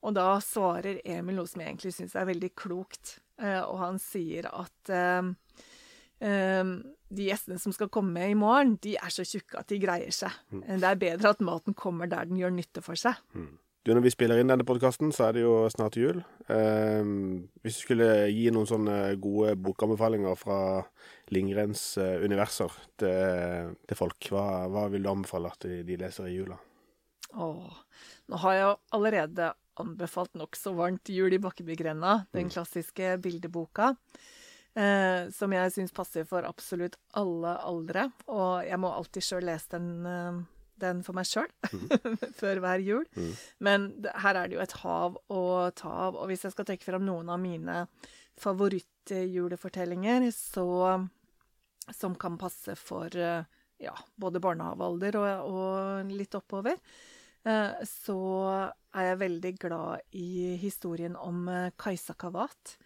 Og 0.00 0.14
da 0.16 0.28
svarer 0.44 1.02
Emil 1.04 1.36
noe 1.36 1.48
som 1.48 1.60
jeg 1.60 1.72
egentlig 1.72 1.92
syns 1.96 2.16
er 2.16 2.28
veldig 2.30 2.52
klokt. 2.58 3.18
Eh, 3.40 3.60
og 3.60 3.76
han 3.82 4.00
sier 4.00 4.48
at 4.48 4.92
um, 5.20 5.34
um, 6.24 6.74
de 7.10 7.26
gjestene 7.26 7.60
som 7.60 7.74
skal 7.76 7.90
komme 7.92 8.28
i 8.30 8.36
morgen, 8.38 8.76
de 8.84 8.96
er 9.00 9.12
så 9.12 9.26
tjukke 9.26 9.60
at 9.60 9.68
de 9.72 9.80
greier 9.82 10.14
seg. 10.14 10.34
Mm. 10.52 10.62
Det 10.70 10.88
er 10.88 11.02
bedre 11.04 11.34
at 11.34 11.44
maten 11.44 11.76
kommer 11.76 12.10
der 12.10 12.30
den 12.30 12.40
gjør 12.40 12.54
nytte 12.56 12.84
for 12.84 13.00
seg. 13.00 13.20
Mm. 13.36 13.58
Du, 13.80 13.94
Når 13.96 14.04
vi 14.04 14.12
spiller 14.12 14.36
inn 14.36 14.50
denne 14.52 14.64
podkasten, 14.68 15.08
så 15.16 15.30
er 15.30 15.38
det 15.38 15.44
jo 15.46 15.54
snart 15.72 15.96
jul. 15.96 16.18
Eh, 16.52 17.12
hvis 17.64 17.78
du 17.78 17.84
skulle 17.86 18.08
gi 18.28 18.50
noen 18.52 18.68
sånne 18.68 18.96
gode 19.24 19.54
bokanbefalinger 19.64 20.36
fra 20.36 20.58
Lindgrens 21.32 21.84
eh, 22.00 22.20
universer 22.20 22.76
til, 23.00 23.72
til 23.88 24.00
folk, 24.00 24.28
hva, 24.32 24.66
hva, 24.68 24.84
vil 24.92 25.06
du 25.06 25.12
anbefale 25.12 25.52
at 25.52 25.64
de, 25.64 25.80
de 25.88 25.96
leser 26.00 26.28
i 26.28 26.36
jula? 26.36 26.60
Åh, 27.40 27.80
nå 28.28 28.42
har 28.44 28.58
jeg 28.58 28.76
allerede 28.98 29.50
anbefalt 29.80 30.34
nokså 30.38 30.72
varmt 30.76 31.08
'Jul 31.08 31.32
i 31.32 31.38
Bakkebygrenda', 31.38 32.26
den 32.32 32.48
mm. 32.48 32.50
klassiske 32.50 33.16
bildeboka. 33.22 33.94
Eh, 34.74 35.30
som 35.34 35.52
jeg 35.52 35.72
syns 35.74 35.92
passer 35.92 36.24
for 36.24 36.46
absolutt 36.46 36.96
alle 37.18 37.56
aldre. 37.66 38.10
Og 38.30 38.66
jeg 38.66 38.78
må 38.78 38.92
alltid 38.94 39.26
sjøl 39.26 39.46
lese 39.48 39.76
den 39.76 40.06
eh, 40.06 40.40
den 40.80 41.02
for 41.04 41.12
meg 41.12 41.26
sjøl 41.28 41.50
mm. 41.68 41.90
før 42.40 42.62
hver 42.64 42.80
jul. 42.80 43.04
Mm. 43.12 43.32
Men 43.60 43.88
her 44.22 44.38
er 44.38 44.48
det 44.48 44.56
jo 44.56 44.62
et 44.64 44.78
hav 44.80 45.18
å 45.28 45.42
ta 45.76 45.90
av. 46.08 46.16
Og 46.16 46.30
hvis 46.30 46.46
jeg 46.46 46.54
skal 46.54 46.68
trekke 46.70 46.86
fram 46.86 47.04
noen 47.04 47.28
av 47.28 47.40
mine 47.42 47.84
favorittjulefortellinger, 48.40 50.30
så 50.32 51.08
Som 51.90 52.14
kan 52.14 52.36
passe 52.38 52.76
for 52.78 53.10
ja, 53.80 53.94
både 54.20 54.40
barnehagealder 54.42 55.16
og, 55.18 55.48
og, 55.48 56.12
litt 56.12 56.36
oppover, 56.38 56.76
eh, 57.48 57.80
så 57.88 58.18
er 58.96 59.10
jeg 59.10 59.20
veldig 59.20 59.52
glad 59.62 60.16
i 60.18 60.56
historien 60.60 61.16
om 61.18 61.46
eh, 61.50 61.70
Kajsa 61.78 62.16
Kavat, 62.18 62.76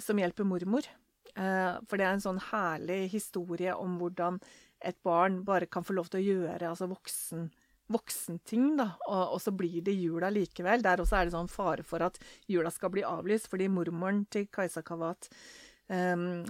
som 0.00 0.18
hjelper 0.18 0.46
mormor. 0.48 0.86
Eh, 1.32 1.72
for 1.88 1.98
det 1.98 2.06
er 2.06 2.16
en 2.16 2.24
sånn 2.24 2.40
herlig 2.50 3.06
historie 3.14 3.74
om 3.76 3.98
hvordan 4.00 4.40
et 4.82 4.98
barn 5.06 5.42
bare 5.46 5.70
kan 5.70 5.86
få 5.86 5.94
lov 5.96 6.10
til 6.10 6.20
å 6.20 6.26
gjøre 6.26 6.72
altså 6.72 6.88
voksen, 6.90 7.46
voksenting, 7.92 8.72
da, 8.80 8.88
og, 9.06 9.36
og, 9.36 9.38
så 9.44 9.52
blir 9.54 9.78
det 9.86 9.94
jula 9.94 10.32
likevel. 10.32 10.82
Der 10.84 11.02
også 11.02 11.20
er 11.20 11.28
det 11.28 11.36
sånn 11.36 11.52
fare 11.52 11.86
for 11.86 12.04
at 12.04 12.18
jula 12.50 12.72
skal 12.74 12.92
bli 12.94 13.06
avlyst, 13.06 13.50
fordi 13.52 13.70
mormoren 13.70 14.24
til 14.32 14.48
Kajsa 14.52 14.82
Kavat 14.86 15.30
um, 15.86 16.42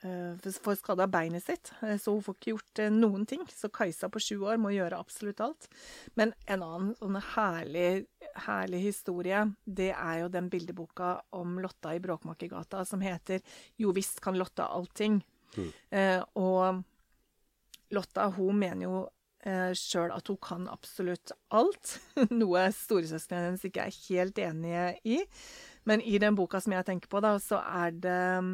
får 0.00 0.78
skada 0.80 1.06
beinet 1.10 1.44
sitt, 1.44 1.72
eh, 1.82 1.98
så 2.00 2.14
hun 2.14 2.22
får 2.24 2.36
ikke 2.38 2.54
gjort 2.54 2.82
uh, 2.82 2.90
noen 2.94 3.26
ting. 3.28 3.42
Så 3.52 3.68
Kajsa 3.68 4.08
på 4.12 4.22
sju 4.22 4.38
år 4.48 4.60
må 4.62 4.72
gjøre 4.72 4.98
absolutt 4.98 5.42
alt. 5.44 5.68
Men 6.16 6.32
en 6.46 6.64
annen 6.64 6.94
sånn 6.98 7.18
herlig, 7.34 8.06
herlig 8.46 8.80
historie, 8.86 9.44
det 9.64 9.90
er 9.92 10.22
jo 10.22 10.32
den 10.32 10.48
bildeboka 10.52 11.18
om 11.36 11.58
Lotta 11.60 11.94
i 11.96 12.00
Bråkmakergata 12.00 12.84
som 12.88 13.04
heter 13.04 13.40
'Jo 13.76 13.92
visst 13.92 14.20
kan 14.20 14.38
Lotta 14.38 14.70
allting'. 14.72 15.20
Mm. 15.56 15.72
Og 16.38 16.84
Lotta 17.90 18.28
hun 18.36 18.58
mener 18.58 18.86
jo 18.86 18.98
eh, 19.46 19.72
sjøl 19.76 20.12
at 20.14 20.28
hun 20.30 20.38
kan 20.42 20.68
absolutt 20.70 21.32
alt, 21.56 21.96
noe 22.40 22.68
storesøsknene 22.74 23.50
hennes 23.50 23.66
ikke 23.66 23.86
er 23.86 24.00
helt 24.08 24.38
enige 24.38 24.86
i. 25.04 25.20
Men 25.88 26.02
i 26.04 26.18
den 26.22 26.36
boka 26.38 26.60
som 26.62 26.74
jeg 26.76 26.86
tenker 26.86 27.10
på, 27.10 27.22
da, 27.24 27.36
så 27.42 27.62
er 27.64 27.96
det 27.96 28.18
eh, 28.38 28.50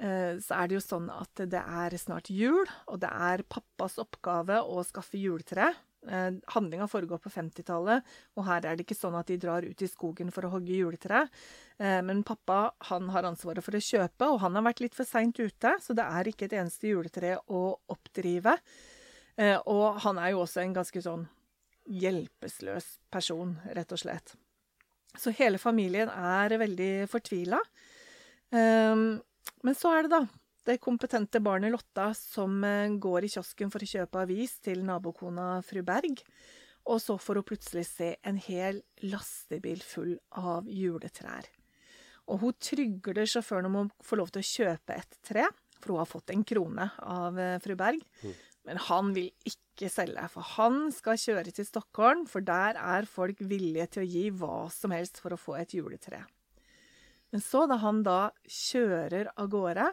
så 0.00 0.56
er 0.56 0.68
det 0.70 0.78
jo 0.78 0.80
sånn 0.80 1.10
at 1.12 1.42
det 1.52 1.60
er 1.60 1.94
snart 2.00 2.30
jul, 2.32 2.64
og 2.88 3.02
det 3.02 3.10
er 3.12 3.42
pappas 3.52 3.98
oppgave 4.00 4.62
å 4.64 4.80
skaffe 4.88 5.20
juletre. 5.20 5.66
Eh, 6.08 6.32
Handlinga 6.54 6.88
foregår 6.88 7.18
på 7.20 7.30
50-tallet, 7.30 8.06
og 8.38 8.46
her 8.46 8.64
er 8.64 8.76
det 8.76 8.86
ikke 8.86 8.96
sånn 8.96 9.18
at 9.18 9.28
de 9.28 9.36
drar 9.40 9.66
ut 9.66 9.82
i 9.84 9.88
skogen 9.90 10.32
for 10.32 10.46
å 10.46 10.52
hogge 10.54 10.78
juletre. 10.78 11.26
Eh, 11.76 12.00
men 12.06 12.22
pappa 12.24 12.72
han 12.88 13.10
har 13.12 13.28
ansvaret 13.28 13.64
for 13.64 13.76
å 13.76 13.82
kjøpe, 13.84 14.30
og 14.30 14.40
han 14.44 14.56
har 14.56 14.64
vært 14.70 14.80
litt 14.84 14.96
for 14.96 15.08
seint 15.08 15.36
ute, 15.36 15.74
så 15.84 15.96
det 15.96 16.06
er 16.06 16.30
ikke 16.30 16.48
et 16.48 16.56
eneste 16.56 16.88
juletre 16.88 17.36
å 17.52 17.64
oppdrive. 17.92 18.56
Eh, 19.36 19.58
og 19.68 20.00
han 20.06 20.20
er 20.22 20.32
jo 20.32 20.44
også 20.46 20.64
en 20.64 20.76
ganske 20.80 21.04
sånn 21.04 21.26
hjelpeløs 21.90 22.94
person, 23.12 23.58
rett 23.76 23.92
og 23.92 24.00
slett. 24.00 24.36
Så 25.18 25.34
hele 25.36 25.58
familien 25.58 26.08
er 26.08 26.54
veldig 26.60 26.92
fortvila. 27.10 27.58
Men 29.66 29.76
så 29.76 29.92
er 29.94 30.06
det, 30.06 30.12
da, 30.14 30.22
det 30.68 30.80
kompetente 30.82 31.40
barnet 31.44 31.72
Lotta 31.74 32.10
som 32.16 32.62
eh, 32.64 32.88
går 33.00 33.26
i 33.26 33.32
kiosken 33.32 33.72
for 33.72 33.84
å 33.84 33.90
kjøpe 33.92 34.24
avis 34.24 34.58
til 34.64 34.84
nabokona 34.86 35.52
fru 35.66 35.82
Berg. 35.86 36.22
Og 36.88 37.00
så 37.02 37.16
får 37.20 37.40
hun 37.40 37.48
plutselig 37.50 37.86
se 37.90 38.14
en 38.26 38.38
hel 38.40 38.80
lastebil 39.04 39.82
full 39.84 40.14
av 40.40 40.68
juletrær. 40.70 41.48
Og 42.30 42.44
hun 42.44 42.60
trygler 42.62 43.28
sjåføren 43.28 43.68
om 43.68 43.80
å 43.82 43.88
få 44.06 44.20
lov 44.20 44.30
til 44.32 44.42
å 44.42 44.50
kjøpe 44.50 44.96
et 44.96 45.18
tre, 45.26 45.48
for 45.80 45.94
hun 45.94 46.02
har 46.02 46.08
fått 46.08 46.32
en 46.32 46.46
krone 46.46 46.86
av 47.02 47.38
eh, 47.40 47.58
fru 47.62 47.76
Berg. 47.78 48.00
Men 48.68 48.80
han 48.88 49.14
vil 49.16 49.30
ikke 49.48 49.88
selge, 49.90 50.26
for 50.32 50.46
han 50.56 50.90
skal 50.92 51.20
kjøre 51.20 51.54
til 51.56 51.66
Stockholm, 51.66 52.26
for 52.28 52.44
der 52.44 52.76
er 52.80 53.08
folk 53.08 53.40
villige 53.40 53.88
til 53.94 54.04
å 54.04 54.10
gi 54.10 54.26
hva 54.36 54.58
som 54.72 54.92
helst 54.94 55.20
for 55.22 55.34
å 55.34 55.40
få 55.40 55.56
et 55.60 55.72
juletre. 55.76 56.20
Men 57.30 57.42
så, 57.44 57.64
da 57.70 57.78
han 57.82 58.02
da 58.06 58.20
kjører 58.48 59.32
av 59.38 59.50
gårde, 59.52 59.90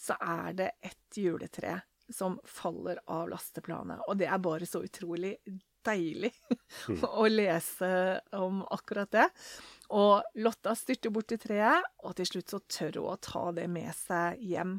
så 0.00 0.16
er 0.20 0.56
det 0.58 0.70
et 0.84 1.18
juletre 1.20 1.78
som 2.12 2.36
faller 2.44 2.98
av 3.06 3.28
lasteplanet. 3.30 4.02
Og 4.08 4.18
det 4.20 4.28
er 4.28 4.42
bare 4.42 4.66
så 4.68 4.82
utrolig 4.84 5.36
deilig 5.84 6.32
å 7.20 7.26
lese 7.28 7.90
om 8.36 8.62
akkurat 8.74 9.12
det. 9.12 9.28
Og 9.94 10.40
Lotta 10.40 10.74
styrter 10.76 11.12
bort 11.14 11.30
til 11.32 11.40
treet, 11.40 11.84
og 12.04 12.16
til 12.18 12.28
slutt 12.28 12.56
så 12.56 12.60
tør 12.66 13.00
hun 13.00 13.12
å 13.12 13.20
ta 13.22 13.46
det 13.56 13.68
med 13.70 13.92
seg 13.96 14.42
hjem. 14.42 14.78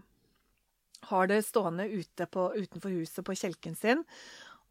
Har 1.09 1.29
det 1.29 1.43
stående 1.45 1.85
ute 1.89 2.25
på, 2.25 2.49
utenfor 2.55 2.93
huset 2.97 3.25
på 3.25 3.37
kjelken 3.37 3.77
sin. 3.77 4.01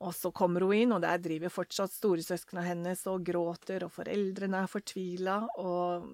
Og 0.02 0.10
så 0.16 0.32
kommer 0.34 0.64
hun 0.66 0.74
inn, 0.74 0.92
og 0.92 1.04
der 1.04 1.20
driver 1.22 1.52
fortsatt 1.54 1.92
storesøsknene 1.94 2.66
hennes 2.66 3.04
og 3.10 3.22
gråter, 3.26 3.86
og 3.86 3.94
foreldrene 3.94 4.64
er 4.64 4.70
fortvila. 4.70 5.36
Og 5.62 6.08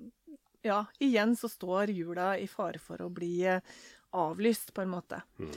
ja, 0.67 0.85
igjen 0.99 1.37
så 1.37 1.49
står 1.49 1.93
jula 1.95 2.33
i 2.39 2.49
fare 2.51 2.81
for 2.83 3.03
å 3.03 3.13
bli 3.13 3.47
avlyst, 4.17 4.75
på 4.75 4.83
en 4.83 4.93
måte. 4.93 5.23
Mm. 5.39 5.55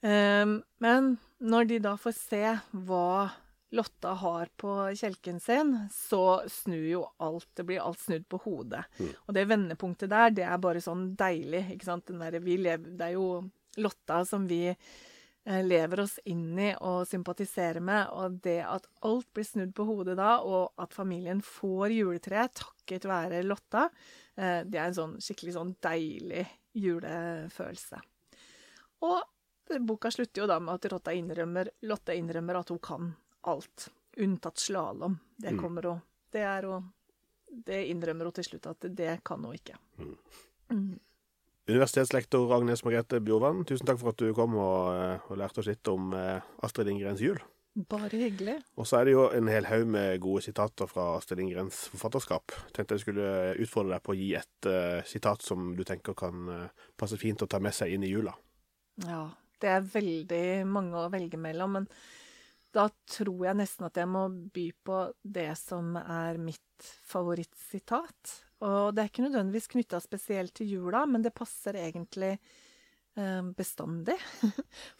Um, 0.00 0.54
men 0.78 1.16
når 1.42 1.64
de 1.72 1.78
da 1.82 1.96
får 1.98 2.14
se 2.14 2.42
hva 2.86 3.30
Lotta 3.70 4.14
har 4.16 4.48
på 4.56 4.74
kjelken 4.96 5.40
sin, 5.40 5.74
så 5.92 6.42
snur 6.48 6.86
jo 6.88 7.02
alt. 7.16 7.48
Det 7.54 7.66
blir 7.68 7.82
alt 7.84 8.00
snudd 8.00 8.24
på 8.28 8.40
hodet. 8.46 8.86
Mm. 8.96 9.10
Og 9.26 9.34
det 9.36 9.44
vendepunktet 9.50 10.08
der, 10.08 10.30
det 10.32 10.46
er 10.48 10.62
bare 10.62 10.80
sånn 10.80 11.10
deilig. 11.18 11.66
ikke 11.74 11.88
sant? 11.90 12.08
Der, 12.08 12.38
lever, 12.40 12.86
det 12.96 13.10
er 13.10 13.18
jo 13.18 13.28
Lotta 13.78 14.22
som 14.24 14.46
vi 14.48 14.62
eh, 14.72 15.60
lever 15.66 16.00
oss 16.06 16.16
inn 16.24 16.56
i 16.56 16.70
og 16.80 17.04
sympatiserer 17.10 17.84
med. 17.84 18.08
Og 18.16 18.40
det 18.46 18.62
at 18.64 18.88
alt 19.04 19.28
blir 19.36 19.46
snudd 19.50 19.76
på 19.76 19.84
hodet 19.90 20.16
da, 20.16 20.38
og 20.40 20.72
at 20.80 20.96
familien 20.96 21.44
får 21.44 21.92
juletreet 21.98 22.56
takket 22.56 23.04
være 23.10 23.44
Lotta, 23.44 23.90
eh, 23.90 24.16
det 24.38 24.78
er 24.78 24.84
en 24.84 24.94
sånn 24.94 25.14
skikkelig 25.18 25.56
sånn 25.56 25.72
deilig 25.82 26.44
julefølelse. 26.78 27.98
Og 29.02 29.78
boka 29.88 30.12
slutter 30.14 30.44
jo 30.44 30.46
da 30.46 30.60
med 30.62 30.78
at 30.78 30.92
Lotta 30.92 31.14
innrømmer, 31.16 31.70
Lotte 31.90 32.14
innrømmer 32.14 32.60
at 32.60 32.70
hun 32.70 32.78
kan 32.82 33.08
alt. 33.50 33.88
Unntatt 34.18 34.58
slalåm. 34.58 35.18
Det 35.36 35.52
mm. 35.54 35.58
kommer 35.62 35.82
hun 35.82 36.00
Det 36.30 36.40
er 36.42 36.66
hun 36.66 36.88
Det 37.48 37.84
innrømmer 37.90 38.24
hun 38.24 38.34
til 38.38 38.44
slutt 38.44 38.66
at 38.66 38.88
det 38.96 39.20
kan 39.24 39.44
hun 39.44 39.54
ikke. 39.54 39.76
Mm. 39.98 40.16
Mm. 40.70 40.98
Universitetslektor 41.68 42.52
Agnes 42.56 42.82
Margrethe 42.84 43.20
Bjorvann, 43.20 43.64
tusen 43.68 43.86
takk 43.86 44.00
for 44.00 44.12
at 44.12 44.20
du 44.20 44.32
kom 44.36 44.56
og, 44.56 44.88
eh, 44.96 45.26
og 45.28 45.36
lærte 45.40 45.60
oss 45.60 45.68
litt 45.68 45.88
om 45.92 46.14
eh, 46.16 46.40
Astrid 46.64 46.88
Lindgrens 46.88 47.20
jul. 47.20 47.40
Bare 47.78 48.18
hyggelig. 48.18 48.56
Og 48.74 48.86
så 48.90 48.98
er 48.98 49.06
det 49.06 49.12
jo 49.12 49.28
en 49.30 49.48
hel 49.52 49.66
haug 49.68 49.84
med 49.86 50.16
gode 50.22 50.42
sitater 50.48 50.88
fra 50.90 51.12
Astrid 51.14 51.38
Lindgrens 51.38 51.84
forfatterskap. 51.92 52.54
Tenkte 52.74 52.96
jeg 52.96 53.04
skulle 53.04 53.28
utfordre 53.62 53.94
deg 53.94 54.02
på 54.02 54.14
å 54.14 54.18
gi 54.18 54.32
et 54.34 54.66
uh, 54.66 55.04
sitat 55.06 55.44
som 55.46 55.68
du 55.78 55.84
tenker 55.86 56.16
kan 56.18 56.48
uh, 56.50 56.88
passe 56.98 57.20
fint 57.20 57.44
å 57.44 57.46
ta 57.50 57.60
med 57.62 57.76
seg 57.76 57.94
inn 57.94 58.06
i 58.06 58.10
jula. 58.10 58.34
Ja, 59.04 59.28
det 59.62 59.70
er 59.70 59.86
veldig 59.92 60.42
mange 60.66 61.04
å 61.04 61.12
velge 61.12 61.38
mellom. 61.38 61.78
Men 61.78 61.86
da 62.74 62.88
tror 63.14 63.46
jeg 63.46 63.60
nesten 63.60 63.86
at 63.86 64.02
jeg 64.02 64.10
må 64.10 64.26
by 64.26 64.66
på 64.90 65.00
det 65.22 65.52
som 65.60 65.94
er 66.00 66.42
mitt 66.42 66.90
favorittsitat. 67.06 68.34
Og 68.66 68.90
det 68.90 69.04
er 69.04 69.12
ikke 69.12 69.28
nødvendigvis 69.28 69.70
knytta 69.70 70.02
spesielt 70.02 70.56
til 70.58 70.74
jula, 70.74 71.04
men 71.06 71.22
det 71.22 71.36
passer 71.36 71.78
egentlig 71.78 72.34
bestandig. 73.56 74.16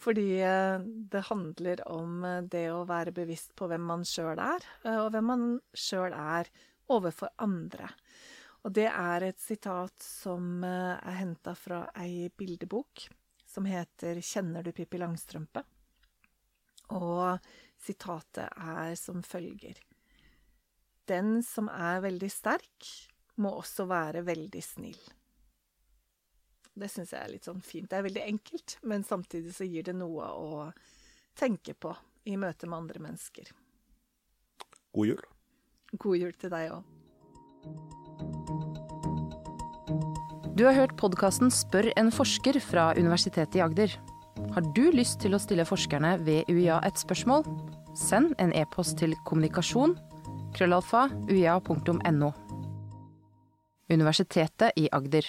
Fordi 0.05 0.41
eh, 0.43 0.79
det 0.81 1.27
handler 1.29 1.85
om 1.89 2.25
eh, 2.25 2.43
det 2.43 2.67
å 2.73 2.87
være 2.89 3.15
bevisst 3.17 3.55
på 3.59 3.69
hvem 3.71 3.85
man 3.91 4.05
sjøl 4.09 4.39
er, 4.43 4.67
og 4.99 5.13
hvem 5.15 5.31
man 5.33 5.47
sjøl 5.77 6.17
er 6.17 6.51
overfor 6.91 7.33
andre. 7.45 7.91
Og 8.67 8.75
det 8.75 8.89
er 8.91 9.29
et 9.29 9.39
sitat 9.41 9.95
som 10.03 10.65
er 10.67 11.15
henta 11.21 11.55
fra 11.57 11.85
ei 12.01 12.27
bildebok 12.35 13.07
som 13.49 13.69
heter 13.69 14.19
'Kjenner 14.21 14.67
du 14.67 14.73
Pippi 14.73 14.99
Langstrømpe'? 14.99 15.63
Og 16.99 17.39
sitatet 17.81 18.49
er 18.57 18.95
som 18.99 19.23
følger 19.23 19.79
Den 21.09 21.43
som 21.43 21.71
er 21.73 22.03
veldig 22.05 22.29
sterk, 22.29 22.89
må 23.37 23.55
også 23.57 23.87
være 23.89 24.27
veldig 24.27 24.63
snill. 24.65 25.01
Det 26.79 26.91
syns 26.93 27.11
jeg 27.15 27.19
er 27.19 27.33
litt 27.33 27.47
sånn 27.49 27.63
fint. 27.65 27.89
Det 27.91 27.99
er 27.99 28.07
veldig 28.07 28.23
enkelt, 28.23 28.77
men 28.87 29.03
samtidig 29.07 29.55
så 29.57 29.67
gir 29.67 29.89
det 29.89 29.97
noe 29.99 30.29
å 30.31 30.69
tenke 31.39 31.75
på 31.75 31.95
i 32.29 32.37
møte 32.39 32.69
med 32.69 32.85
andre 32.85 33.03
mennesker. 33.03 33.51
God 34.95 35.11
jul. 35.11 35.25
God 35.99 36.21
jul 36.21 36.37
til 36.39 36.53
deg 36.53 36.75
òg. 36.77 36.95
Du 40.59 40.65
har 40.67 40.75
hørt 40.75 40.97
podkasten 40.99 41.53
Spør 41.55 41.91
en 41.99 42.11
forsker 42.15 42.59
fra 42.63 42.91
Universitetet 42.99 43.59
i 43.59 43.63
Agder. 43.63 43.93
Har 44.55 44.67
du 44.75 44.89
lyst 44.95 45.21
til 45.23 45.35
å 45.35 45.43
stille 45.43 45.67
forskerne 45.67 46.17
ved 46.27 46.51
UiA 46.51 46.81
et 46.87 46.99
spørsmål? 46.99 47.47
Send 47.99 48.35
en 48.43 48.55
e-post 48.59 48.99
til 48.99 49.15
kommunikasjon 49.27 49.97
krøllalfa 50.55 51.09
uia.no. 51.31 52.33
Universitetet 53.89 54.75
i 54.77 54.89
Agder. 54.93 55.27